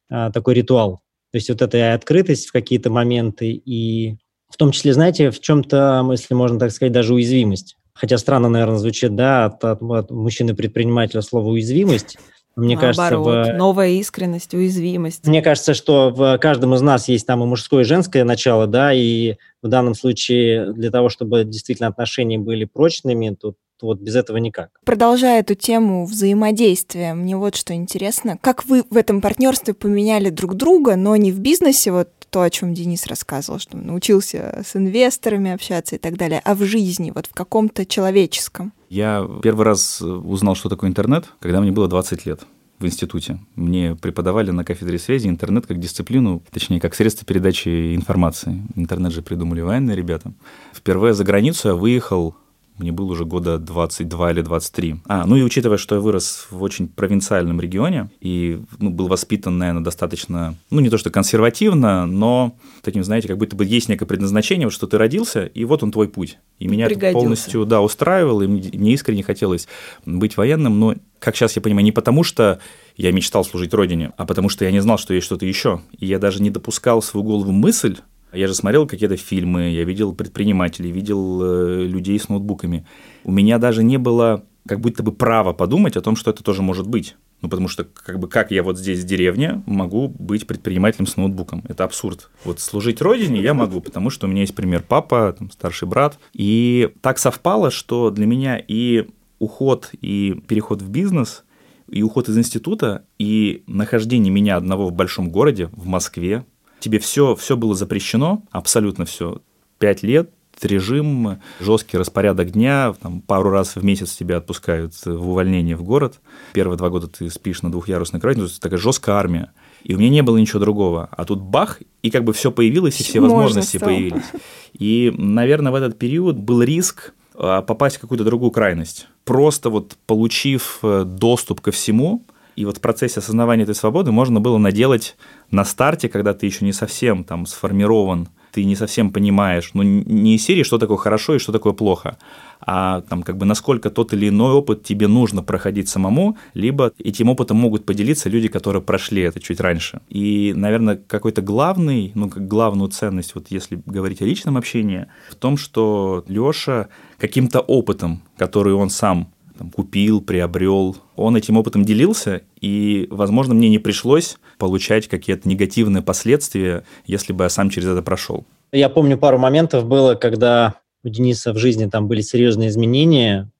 э, 0.09 0.31
такой 0.33 0.55
ритуал. 0.55 1.01
То 1.31 1.37
есть 1.37 1.49
вот 1.49 1.61
эта 1.61 1.93
открытость 1.93 2.47
в 2.47 2.51
какие-то 2.51 2.89
моменты 2.89 3.51
и 3.51 4.17
в 4.49 4.57
том 4.57 4.71
числе, 4.71 4.93
знаете, 4.93 5.31
в 5.31 5.39
чем-то, 5.39 6.05
если 6.11 6.33
можно 6.33 6.59
так 6.59 6.71
сказать, 6.71 6.91
даже 6.91 7.13
уязвимость. 7.13 7.77
Хотя 7.93 8.17
странно, 8.17 8.49
наверное, 8.49 8.77
звучит, 8.77 9.15
да, 9.15 9.45
от, 9.45 9.63
от, 9.63 9.81
от 9.81 10.11
мужчины-предпринимателя 10.11 11.21
слово 11.21 11.49
«уязвимость», 11.49 12.17
мне 12.55 12.75
Наоборот, 12.75 13.25
кажется, 13.25 13.53
в... 13.53 13.57
новая 13.57 13.89
искренность, 13.89 14.53
уязвимость. 14.53 15.25
Мне 15.25 15.41
кажется, 15.41 15.73
что 15.73 16.09
в 16.09 16.37
каждом 16.37 16.73
из 16.73 16.81
нас 16.81 17.07
есть 17.07 17.25
там 17.25 17.43
и 17.43 17.45
мужское, 17.45 17.81
и 17.81 17.85
женское 17.85 18.23
начало, 18.23 18.67
да, 18.67 18.93
и 18.93 19.35
в 19.61 19.67
данном 19.67 19.95
случае 19.95 20.73
для 20.73 20.91
того, 20.91 21.09
чтобы 21.09 21.43
действительно 21.45 21.87
отношения 21.87 22.37
были 22.37 22.65
прочными, 22.65 23.35
тут 23.39 23.55
вот 23.81 23.99
без 23.99 24.15
этого 24.15 24.37
никак. 24.37 24.69
Продолжая 24.85 25.39
эту 25.39 25.55
тему 25.55 26.05
взаимодействия, 26.05 27.13
мне 27.13 27.35
вот 27.35 27.55
что 27.55 27.73
интересно. 27.73 28.37
Как 28.41 28.65
вы 28.65 28.83
в 28.89 28.97
этом 28.97 29.21
партнерстве 29.21 29.73
поменяли 29.73 30.29
друг 30.29 30.55
друга, 30.55 30.95
но 30.95 31.15
не 31.15 31.31
в 31.31 31.39
бизнесе, 31.39 31.91
вот 31.91 32.09
то, 32.31 32.41
о 32.41 32.49
чем 32.49 32.73
Денис 32.73 33.05
рассказывал, 33.05 33.59
что 33.59 33.77
научился 33.77 34.63
с 34.65 34.75
инвесторами 34.75 35.51
общаться 35.51 35.95
и 35.95 35.99
так 35.99 36.17
далее, 36.17 36.41
а 36.43 36.55
в 36.55 36.63
жизни, 36.63 37.11
вот 37.13 37.27
в 37.27 37.33
каком-то 37.33 37.85
человеческом? 37.85 38.73
Я 38.89 39.29
первый 39.43 39.65
раз 39.65 40.01
узнал, 40.01 40.55
что 40.55 40.69
такое 40.69 40.89
интернет, 40.89 41.25
когда 41.39 41.61
мне 41.61 41.71
было 41.71 41.87
20 41.87 42.25
лет 42.25 42.41
в 42.79 42.85
институте. 42.85 43.39
Мне 43.55 43.95
преподавали 43.95 44.51
на 44.51 44.65
кафедре 44.65 44.97
связи 44.97 45.27
интернет 45.27 45.67
как 45.67 45.79
дисциплину, 45.79 46.41
точнее, 46.51 46.79
как 46.79 46.95
средство 46.95 47.25
передачи 47.25 47.95
информации. 47.95 48.63
Интернет 48.75 49.13
же 49.13 49.21
придумали 49.21 49.61
военные 49.61 49.95
ребята. 49.95 50.33
Впервые 50.73 51.13
за 51.13 51.23
границу 51.23 51.67
я 51.67 51.75
выехал 51.75 52.35
мне 52.77 52.91
было 52.91 53.11
уже 53.11 53.25
года 53.25 53.57
22 53.57 54.31
или 54.31 54.41
23. 54.41 54.95
А, 55.05 55.25
ну 55.25 55.35
и 55.35 55.43
учитывая, 55.43 55.77
что 55.77 55.95
я 55.95 56.01
вырос 56.01 56.47
в 56.49 56.61
очень 56.63 56.87
провинциальном 56.87 57.61
регионе 57.61 58.09
и 58.19 58.59
ну, 58.79 58.89
был 58.89 59.07
воспитан, 59.07 59.57
наверное, 59.57 59.83
достаточно, 59.83 60.55
ну 60.69 60.79
не 60.79 60.89
то 60.89 60.97
что 60.97 61.09
консервативно, 61.09 62.05
но 62.05 62.55
таким, 62.81 63.03
знаете, 63.03 63.27
как 63.27 63.37
будто 63.37 63.55
бы 63.55 63.65
есть 63.65 63.89
некое 63.89 64.05
предназначение, 64.05 64.67
вот 64.67 64.73
что 64.73 64.87
ты 64.87 64.97
родился, 64.97 65.45
и 65.45 65.65
вот 65.65 65.83
он 65.83 65.91
твой 65.91 66.07
путь. 66.07 66.37
И 66.59 66.67
меня 66.67 66.87
это 66.87 67.11
полностью, 67.11 67.65
да, 67.65 67.81
устраивало, 67.81 68.43
и 68.43 68.47
мне 68.47 68.93
искренне 68.93 69.23
хотелось 69.23 69.67
быть 70.05 70.37
военным, 70.37 70.79
но 70.79 70.95
как 71.19 71.35
сейчас 71.35 71.55
я 71.55 71.61
понимаю, 71.61 71.85
не 71.85 71.91
потому 71.91 72.23
что 72.23 72.59
я 72.97 73.11
мечтал 73.11 73.45
служить 73.45 73.73
родине, 73.73 74.11
а 74.17 74.25
потому 74.25 74.49
что 74.49 74.65
я 74.65 74.71
не 74.71 74.79
знал, 74.79 74.97
что 74.97 75.13
есть 75.13 75.25
что-то 75.25 75.45
еще. 75.45 75.81
И 75.97 76.05
я 76.05 76.19
даже 76.19 76.41
не 76.41 76.49
допускал 76.49 77.01
в 77.01 77.05
свою 77.05 77.23
голову 77.23 77.51
мысль 77.51 77.97
я 78.33 78.47
же 78.47 78.53
смотрел 78.53 78.87
какие-то 78.87 79.17
фильмы, 79.17 79.69
я 79.69 79.83
видел 79.83 80.13
предпринимателей, 80.13 80.91
видел 80.91 81.41
э, 81.43 81.83
людей 81.85 82.19
с 82.19 82.29
ноутбуками. 82.29 82.85
У 83.23 83.31
меня 83.31 83.57
даже 83.57 83.83
не 83.83 83.97
было 83.97 84.43
как 84.67 84.79
будто 84.79 85.03
бы 85.03 85.11
права 85.11 85.53
подумать 85.53 85.97
о 85.97 86.01
том, 86.01 86.15
что 86.15 86.31
это 86.31 86.43
тоже 86.43 86.61
может 86.61 86.87
быть. 86.87 87.15
Ну, 87.41 87.49
потому 87.49 87.67
что, 87.67 87.83
как 87.83 88.19
бы, 88.19 88.27
как 88.27 88.51
я 88.51 88.61
вот 88.61 88.77
здесь 88.77 88.99
в 88.99 89.05
деревне 89.05 89.63
могу 89.65 90.07
быть 90.07 90.45
предпринимателем 90.45 91.07
с 91.07 91.17
ноутбуком? 91.17 91.63
Это 91.67 91.83
абсурд. 91.83 92.29
Вот 92.45 92.59
служить 92.59 93.01
родине 93.01 93.41
я 93.41 93.55
могу, 93.55 93.81
потому 93.81 94.11
что 94.11 94.27
у 94.27 94.29
меня 94.29 94.41
есть 94.41 94.53
пример 94.53 94.83
папа, 94.87 95.35
там, 95.37 95.49
старший 95.49 95.87
брат. 95.87 96.19
И 96.33 96.93
так 97.01 97.17
совпало, 97.17 97.71
что 97.71 98.11
для 98.11 98.27
меня 98.27 98.57
и 98.59 99.07
уход, 99.39 99.89
и 100.01 100.39
переход 100.47 100.83
в 100.83 100.89
бизнес, 100.89 101.43
и 101.87 102.03
уход 102.03 102.29
из 102.29 102.37
института, 102.37 103.05
и 103.17 103.63
нахождение 103.65 104.31
меня 104.31 104.55
одного 104.55 104.87
в 104.87 104.93
большом 104.93 105.31
городе, 105.31 105.69
в 105.73 105.87
Москве, 105.87 106.45
тебе 106.81 106.99
все, 106.99 107.35
все 107.35 107.55
было 107.55 107.75
запрещено, 107.75 108.43
абсолютно 108.51 109.05
все. 109.05 109.41
Пять 109.79 110.03
лет, 110.03 110.31
режим, 110.63 111.39
жесткий 111.59 111.97
распорядок 111.97 112.51
дня, 112.51 112.93
там, 113.01 113.21
пару 113.21 113.49
раз 113.49 113.75
в 113.75 113.83
месяц 113.83 114.15
тебя 114.15 114.37
отпускают 114.37 114.93
в 115.05 115.29
увольнение 115.29 115.75
в 115.75 115.83
город. 115.83 116.19
Первые 116.53 116.77
два 116.77 116.89
года 116.89 117.07
ты 117.07 117.29
спишь 117.29 117.61
на 117.61 117.71
двухъярусной 117.71 118.19
кровати, 118.19 118.39
ну, 118.39 118.47
такая 118.59 118.79
жесткая 118.79 119.15
армия. 119.15 119.51
И 119.83 119.95
у 119.95 119.97
меня 119.97 120.09
не 120.09 120.21
было 120.21 120.37
ничего 120.37 120.59
другого. 120.59 121.09
А 121.11 121.25
тут 121.25 121.41
бах, 121.41 121.79
и 122.03 122.11
как 122.11 122.23
бы 122.23 122.33
все 122.33 122.51
появилось, 122.51 122.99
и 122.99 123.03
все 123.03 123.19
возможности 123.19 123.77
стало. 123.77 123.91
появились. 123.91 124.25
И, 124.73 125.13
наверное, 125.17 125.71
в 125.71 125.75
этот 125.75 125.97
период 125.97 126.37
был 126.37 126.61
риск 126.61 127.13
а, 127.33 127.61
попасть 127.61 127.97
в 127.97 128.01
какую-то 128.01 128.23
другую 128.23 128.51
крайность. 128.51 129.07
Просто 129.25 129.69
вот 129.69 129.97
получив 130.05 130.79
э, 130.83 131.03
доступ 131.05 131.61
ко 131.61 131.71
всему, 131.71 132.23
И 132.55 132.65
вот 132.65 132.77
в 132.77 132.81
процессе 132.81 133.19
осознавания 133.19 133.63
этой 133.63 133.75
свободы 133.75 134.11
можно 134.11 134.39
было 134.39 134.57
наделать 134.57 135.15
на 135.51 135.65
старте, 135.65 136.09
когда 136.09 136.33
ты 136.33 136.45
еще 136.45 136.65
не 136.65 136.73
совсем 136.73 137.23
там 137.23 137.45
сформирован, 137.45 138.29
ты 138.51 138.65
не 138.65 138.75
совсем 138.75 139.11
понимаешь, 139.11 139.71
ну, 139.73 139.83
не 139.83 140.35
из 140.35 140.43
серии, 140.43 140.63
что 140.63 140.77
такое 140.77 140.97
хорошо 140.97 141.35
и 141.35 141.39
что 141.39 141.51
такое 141.51 141.73
плохо, 141.73 142.17
а 142.59 143.01
там 143.01 143.23
как 143.23 143.37
бы 143.37 143.45
насколько 143.45 143.89
тот 143.89 144.13
или 144.13 144.29
иной 144.29 144.53
опыт 144.53 144.83
тебе 144.83 145.07
нужно 145.07 145.41
проходить 145.41 145.89
самому, 145.89 146.37
либо 146.53 146.91
этим 146.99 147.29
опытом 147.29 147.57
могут 147.57 147.85
поделиться 147.85 148.29
люди, 148.29 148.47
которые 148.47 148.81
прошли 148.81 149.23
это 149.23 149.39
чуть 149.39 149.59
раньше. 149.59 150.01
И, 150.09 150.53
наверное, 150.55 150.97
какой-то 151.07 151.41
главный, 151.41 152.11
ну, 152.13 152.29
как 152.29 152.47
главную 152.47 152.89
ценность, 152.89 153.35
вот 153.35 153.47
если 153.49 153.81
говорить 153.85 154.21
о 154.21 154.25
личном 154.25 154.57
общении, 154.57 155.07
в 155.29 155.35
том, 155.35 155.57
что 155.57 156.23
Лёша 156.27 156.89
каким-то 157.17 157.61
опытом, 157.61 158.21
который 158.37 158.73
он 158.73 158.89
сам 158.89 159.31
там, 159.61 159.69
купил, 159.69 160.21
приобрел. 160.21 160.97
Он 161.15 161.35
этим 161.35 161.55
опытом 161.55 161.85
делился, 161.85 162.41
и, 162.59 163.07
возможно, 163.11 163.53
мне 163.53 163.69
не 163.69 163.77
пришлось 163.77 164.37
получать 164.57 165.07
какие-то 165.07 165.47
негативные 165.47 166.01
последствия, 166.01 166.83
если 167.05 167.31
бы 167.31 167.43
я 167.43 167.49
сам 167.49 167.69
через 167.69 167.87
это 167.89 168.01
прошел. 168.01 168.45
Я 168.71 168.89
помню, 168.89 169.19
пару 169.19 169.37
моментов 169.37 169.85
было, 169.85 170.15
когда 170.15 170.75
у 171.03 171.09
Дениса 171.09 171.53
в 171.53 171.57
жизни 171.57 171.85
там 171.85 172.07
были 172.07 172.21
серьезные 172.21 172.69
изменения. 172.69 173.51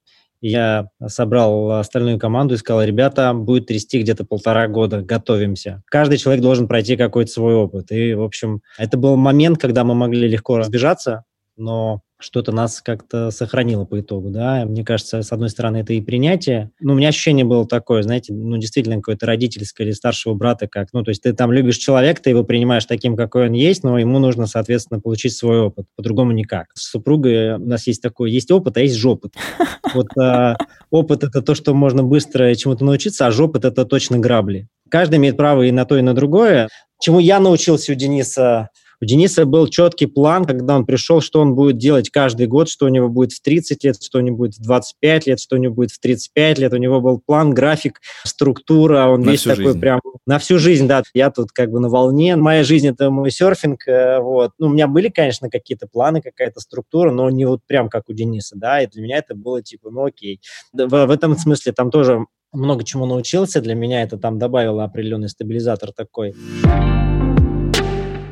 Я 0.44 0.88
собрал 1.06 1.72
остальную 1.74 2.18
команду 2.18 2.56
и 2.56 2.58
сказал, 2.58 2.84
ребята, 2.84 3.32
будет 3.36 3.68
трясти 3.68 4.02
где-то 4.02 4.26
полтора 4.26 4.68
года, 4.68 5.04
готовимся. 5.04 5.84
Каждый 5.86 6.18
человек 6.18 6.42
должен 6.42 6.68
пройти 6.68 6.98
какой-то 6.98 7.32
свой 7.32 7.54
опыт. 7.54 7.92
И, 7.92 8.16
в 8.16 8.24
общем, 8.24 8.62
это 8.80 8.98
был 8.98 9.18
момент, 9.18 9.60
когда 9.60 9.84
мы 9.84 9.94
могли 9.94 10.28
легко 10.28 10.58
разбежаться, 10.58 11.26
но 11.62 12.02
что-то 12.20 12.52
нас 12.52 12.82
как-то 12.82 13.32
сохранило 13.32 13.86
по 13.86 14.00
итогу, 14.00 14.30
да. 14.30 14.66
Мне 14.66 14.84
кажется, 14.84 15.22
с 15.22 15.32
одной 15.32 15.50
стороны, 15.50 15.78
это 15.78 15.94
и 15.94 16.02
принятие. 16.02 16.72
Ну, 16.80 16.94
у 16.94 16.96
меня 16.96 17.10
ощущение 17.10 17.46
было 17.46 17.68
такое, 17.68 18.04
знаете, 18.04 18.34
ну, 18.34 18.58
действительно, 18.58 18.98
какое-то 18.98 19.26
родительское 19.26 19.88
или 19.88 19.94
старшего 19.94 20.34
брата 20.34 20.68
как. 20.68 20.90
Ну, 20.94 21.04
то 21.04 21.10
есть 21.10 21.24
ты 21.24 21.34
там 21.34 21.52
любишь 21.52 21.78
человека, 21.78 22.22
ты 22.22 22.30
его 22.30 22.44
принимаешь 22.44 22.86
таким, 22.86 23.16
какой 23.16 23.48
он 23.48 23.54
есть, 23.54 23.84
но 23.84 23.98
ему 23.98 24.20
нужно, 24.20 24.46
соответственно, 24.46 25.00
получить 25.00 25.36
свой 25.36 25.62
опыт. 25.62 25.88
По-другому 25.96 26.32
никак. 26.32 26.68
С 26.76 26.92
супругой 26.92 27.56
у 27.56 27.66
нас 27.66 27.88
есть 27.88 28.02
такой, 28.02 28.32
есть 28.32 28.52
опыт, 28.52 28.78
а 28.78 28.82
есть 28.82 28.96
жопыт. 28.96 29.34
Вот 29.94 30.08
а, 30.18 30.56
опыт– 30.90 31.24
это 31.26 31.42
то, 31.42 31.54
что 31.54 31.74
можно 31.74 32.02
быстро 32.02 32.56
чему-то 32.56 32.86
научиться, 32.86 33.28
а 33.28 33.32
жопыт– 33.32 33.66
это 33.66 33.84
точно 33.84 34.20
грабли. 34.20 34.70
Каждый 34.90 35.18
имеет 35.18 35.36
право 35.36 35.64
и 35.64 35.72
на 35.72 35.84
то, 35.84 35.98
и 35.98 36.02
на 36.02 36.14
другое. 36.14 36.70
Чему 37.02 37.20
я 37.20 37.42
научился 37.42 37.92
у 37.92 37.96
Дениса 37.96 38.70
у 39.02 39.06
Дениса 39.06 39.46
был 39.46 39.68
четкий 39.68 40.06
план, 40.06 40.46
когда 40.46 40.76
он 40.76 40.86
пришел, 40.86 41.22
что 41.22 41.42
он 41.42 41.56
будет 41.56 41.78
делать 41.78 42.12
каждый 42.12 42.46
год, 42.46 42.70
что 42.70 42.86
у 42.86 42.90
него 42.90 43.10
будет 43.10 43.32
в 43.32 43.42
30 43.42 43.84
лет, 43.84 44.02
что 44.02 44.20
у 44.20 44.22
него 44.22 44.38
будет 44.38 44.56
в 44.56 44.62
25 44.62 45.26
лет, 45.26 45.40
что 45.40 45.56
у 45.56 45.60
него 45.60 45.74
будет 45.74 45.90
в 45.90 46.00
35 46.00 46.60
лет. 46.60 46.72
У 46.72 46.78
него 46.78 47.02
был 47.02 47.20
план, 47.20 47.52
график, 47.52 48.00
структура. 48.24 49.08
Он 49.08 49.22
на 49.22 49.32
весь 49.32 49.42
такой 49.42 49.66
жизнь. 49.66 49.80
прям 49.80 50.02
на 50.28 50.38
всю 50.38 50.60
жизнь, 50.60 50.88
да. 50.88 51.02
Я 51.16 51.32
тут 51.32 51.52
как 51.52 51.72
бы 51.72 51.80
на 51.80 51.90
волне. 51.90 52.36
Моя 52.36 52.64
жизнь– 52.64 52.88
это 52.90 53.10
мой 53.10 53.32
серфинг. 53.32 53.88
Э, 53.88 54.20
вот. 54.20 54.52
Ну, 54.60 54.68
у 54.68 54.70
меня 54.70 54.88
были, 54.88 55.10
конечно, 55.10 55.50
какие-то 55.50 55.88
планы, 55.88 56.22
какая-то 56.22 56.60
структура, 56.60 57.12
но 57.12 57.28
не 57.32 57.46
вот 57.46 57.62
прям 57.66 57.90
как 57.90 58.08
у 58.08 58.14
Дениса, 58.14 58.56
да. 58.56 58.84
И 58.84 58.88
для 58.88 59.02
меня 59.02 59.18
это 59.18 59.34
было 59.34 59.64
типа, 59.64 59.90
ну 59.90 60.06
окей. 60.06 60.42
В, 60.74 60.88
в 60.88 61.10
этом 61.10 61.36
смысле 61.36 61.72
там 61.72 61.90
тоже 61.90 62.28
много 62.54 62.84
чему 62.84 63.08
научился. 63.08 63.62
Для 63.62 63.74
меня 63.74 64.04
это 64.04 64.18
там 64.18 64.38
добавило 64.38 64.84
определенный 64.84 65.30
стабилизатор 65.30 65.92
такой. 65.92 66.36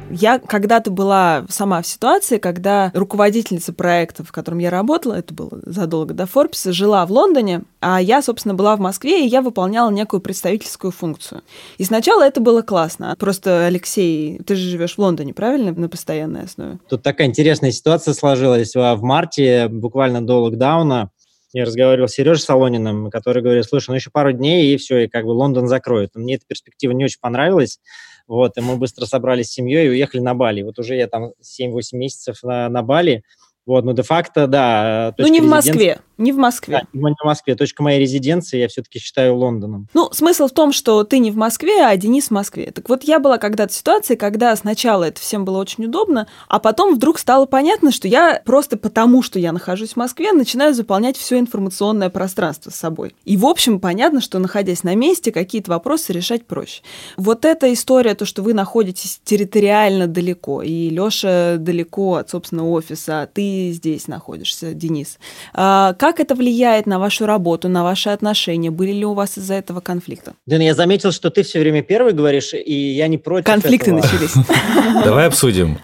Я 0.10 0.39
когда-то 0.39 0.91
была 0.91 1.45
сама 1.50 1.82
в 1.82 1.88
ситуации, 1.88 2.38
когда 2.38 2.91
руководительница 2.93 3.74
проекта, 3.74 4.24
в 4.24 4.32
котором 4.32 4.60
я 4.60 4.69
работала, 4.69 5.13
это 5.13 5.34
было 5.34 5.52
задолго 5.65 6.13
до 6.13 6.26
Форбса, 6.26 6.74
жила 6.74 7.06
в 7.06 7.12
Лондоне, 7.12 7.62
а 7.82 8.02
я, 8.02 8.22
собственно, 8.22 8.54
была 8.54 8.76
в 8.76 8.80
Москве, 8.80 9.26
и 9.26 9.28
я 9.28 9.41
выполняла 9.41 9.89
некую 9.89 10.22
представительскую 10.22 10.91
функцию. 10.91 11.41
И 11.78 11.84
сначала 11.84 12.24
это 12.24 12.41
было 12.41 12.62
классно. 12.62 13.15
Просто, 13.19 13.65
Алексей, 13.65 14.39
ты 14.39 14.56
же 14.56 14.69
живешь 14.69 14.95
в 14.95 15.00
Лондоне, 15.00 15.34
правильно, 15.34 15.72
на 15.72 15.89
постоянной 15.89 16.43
основе? 16.43 16.80
Тут 16.89 17.04
такая 17.04 17.28
интересная 17.28 17.72
ситуация 17.72 18.13
сложилась. 18.13 18.76
В 18.76 19.00
марте, 19.02 19.67
буквально 19.69 20.26
до 20.26 20.41
локдауна, 20.43 21.12
я 21.53 21.65
разговаривал 21.65 22.07
с 22.07 22.13
Сережей 22.13 22.43
Солониным, 22.43 23.09
который 23.09 23.41
говорит, 23.41 23.65
слушай, 23.65 23.89
ну 23.89 23.95
еще 23.95 24.12
пару 24.12 24.31
дней, 24.31 24.73
и 24.73 24.77
все, 24.77 24.99
и 24.99 25.07
как 25.07 25.25
бы 25.25 25.31
Лондон 25.31 25.67
закроют. 25.67 26.15
Мне 26.15 26.35
эта 26.35 26.45
перспектива 26.47 26.91
не 26.91 27.05
очень 27.05 27.19
понравилась. 27.19 27.79
Вот, 28.27 28.57
и 28.57 28.62
мы 28.62 28.75
быстро 28.77 29.05
собрались 29.05 29.47
с 29.47 29.53
семьей 29.53 29.88
и 29.88 29.89
уехали 29.89 30.21
на 30.21 30.35
Бали. 30.35 30.62
Вот 30.62 30.77
уже 30.77 30.95
я 30.95 31.07
там 31.07 31.31
7-8 31.41 31.79
месяцев 31.93 32.43
на, 32.43 32.69
на 32.69 32.83
Бали. 32.83 33.23
Вот, 33.65 33.83
но 33.85 33.93
де-факто, 33.93 34.45
да. 34.45 35.13
Ну, 35.17 35.27
не 35.27 35.41
в 35.41 35.45
Москве. 35.45 35.99
Не 36.19 36.34
в 36.34 36.38
Москве. 36.38 36.82
Да, 36.82 36.99
не 36.99 37.15
в 37.17 37.25
Москве. 37.25 37.55
Точка 37.55 37.82
моей 37.82 37.99
резиденции 37.99 38.60
я 38.60 38.67
все-таки 38.67 38.99
считаю 38.99 39.36
Лондоном. 39.38 39.88
Ну, 39.93 40.10
смысл 40.12 40.47
в 40.47 40.51
том, 40.51 40.73
что 40.73 41.05
ты 41.05 41.17
не 41.19 41.32
в 41.32 41.38
Москве, 41.38 41.82
а 41.86 41.95
Денис 41.95 42.27
в 42.27 42.32
Москве. 42.32 42.71
Так 42.71 42.89
вот, 42.89 43.05
я 43.05 43.19
была 43.19 43.38
когда-то 43.38 43.71
в 43.71 43.75
ситуации, 43.75 44.15
когда 44.15 44.53
сначала 44.58 45.05
это 45.05 45.21
всем 45.21 45.45
было 45.45 45.58
очень 45.60 45.86
удобно, 45.86 46.27
а 46.49 46.60
потом 46.60 46.95
вдруг 46.95 47.19
стало 47.19 47.45
понятно, 47.45 47.93
что 47.93 48.10
я 48.10 48.41
просто 48.43 48.75
потому, 48.75 49.23
что 49.23 49.39
я 49.39 49.53
нахожусь 49.53 49.93
в 49.93 49.95
Москве, 49.95 50.34
начинаю 50.34 50.73
заполнять 50.73 51.15
все 51.15 51.39
информационное 51.39 52.10
пространство 52.10 52.69
с 52.69 52.75
собой. 52.75 53.15
И, 53.23 53.38
в 53.38 53.45
общем, 53.45 53.79
понятно, 53.79 54.19
что, 54.19 54.39
находясь 54.39 54.84
на 54.84 54.95
месте, 54.95 55.32
какие-то 55.32 55.71
вопросы 55.71 56.12
решать 56.12 56.45
проще. 56.45 56.82
Вот 57.15 57.45
эта 57.45 57.71
история, 57.71 58.13
то, 58.13 58.25
что 58.25 58.43
вы 58.43 58.53
находитесь 58.53 59.21
территориально 59.23 60.05
далеко, 60.08 60.63
и 60.63 60.89
Лёша 60.89 61.55
далеко 61.58 62.15
от, 62.15 62.29
собственно, 62.29 62.67
офиса, 62.67 63.21
а 63.21 63.25
ты 63.25 63.71
здесь 63.71 64.10
находишься, 64.10 64.73
Денис. 64.73 65.17
А, 65.53 65.93
как 65.93 66.09
как 66.10 66.19
это 66.19 66.34
влияет 66.34 66.88
на 66.88 66.98
вашу 66.98 67.28
работу, 67.28 67.69
на 67.69 67.84
ваши 67.84 68.10
отношения? 68.10 68.72
Были 68.72 68.93
ли 68.93 69.06
у 69.06 69.13
вас 69.13 69.38
из-за 69.38 69.54
этого 69.54 69.80
конфликты? 69.80 70.32
Дэн, 70.48 70.62
я 70.62 70.74
заметил, 70.74 71.12
что 71.12 71.30
ты 71.30 71.43
все 71.43 71.60
время 71.60 71.84
первый 71.84 72.13
говоришь, 72.13 72.56
и 72.56 72.74
я 72.74 73.08
не 73.08 73.19
против 73.19 73.45
Конфликты 73.45 73.91
этого. 73.91 74.02
начались. 74.02 74.34
Давай 75.06 75.28
обсудим. 75.28 75.78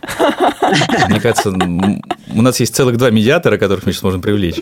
Мне 1.10 1.20
кажется, 1.20 1.52
у 1.52 2.42
нас 2.42 2.60
есть 2.60 2.76
целых 2.76 2.98
два 2.98 3.12
медиатора, 3.12 3.60
которых 3.60 3.86
мы 3.86 3.92
сейчас 3.92 4.02
можем 4.02 4.24
привлечь. 4.24 4.62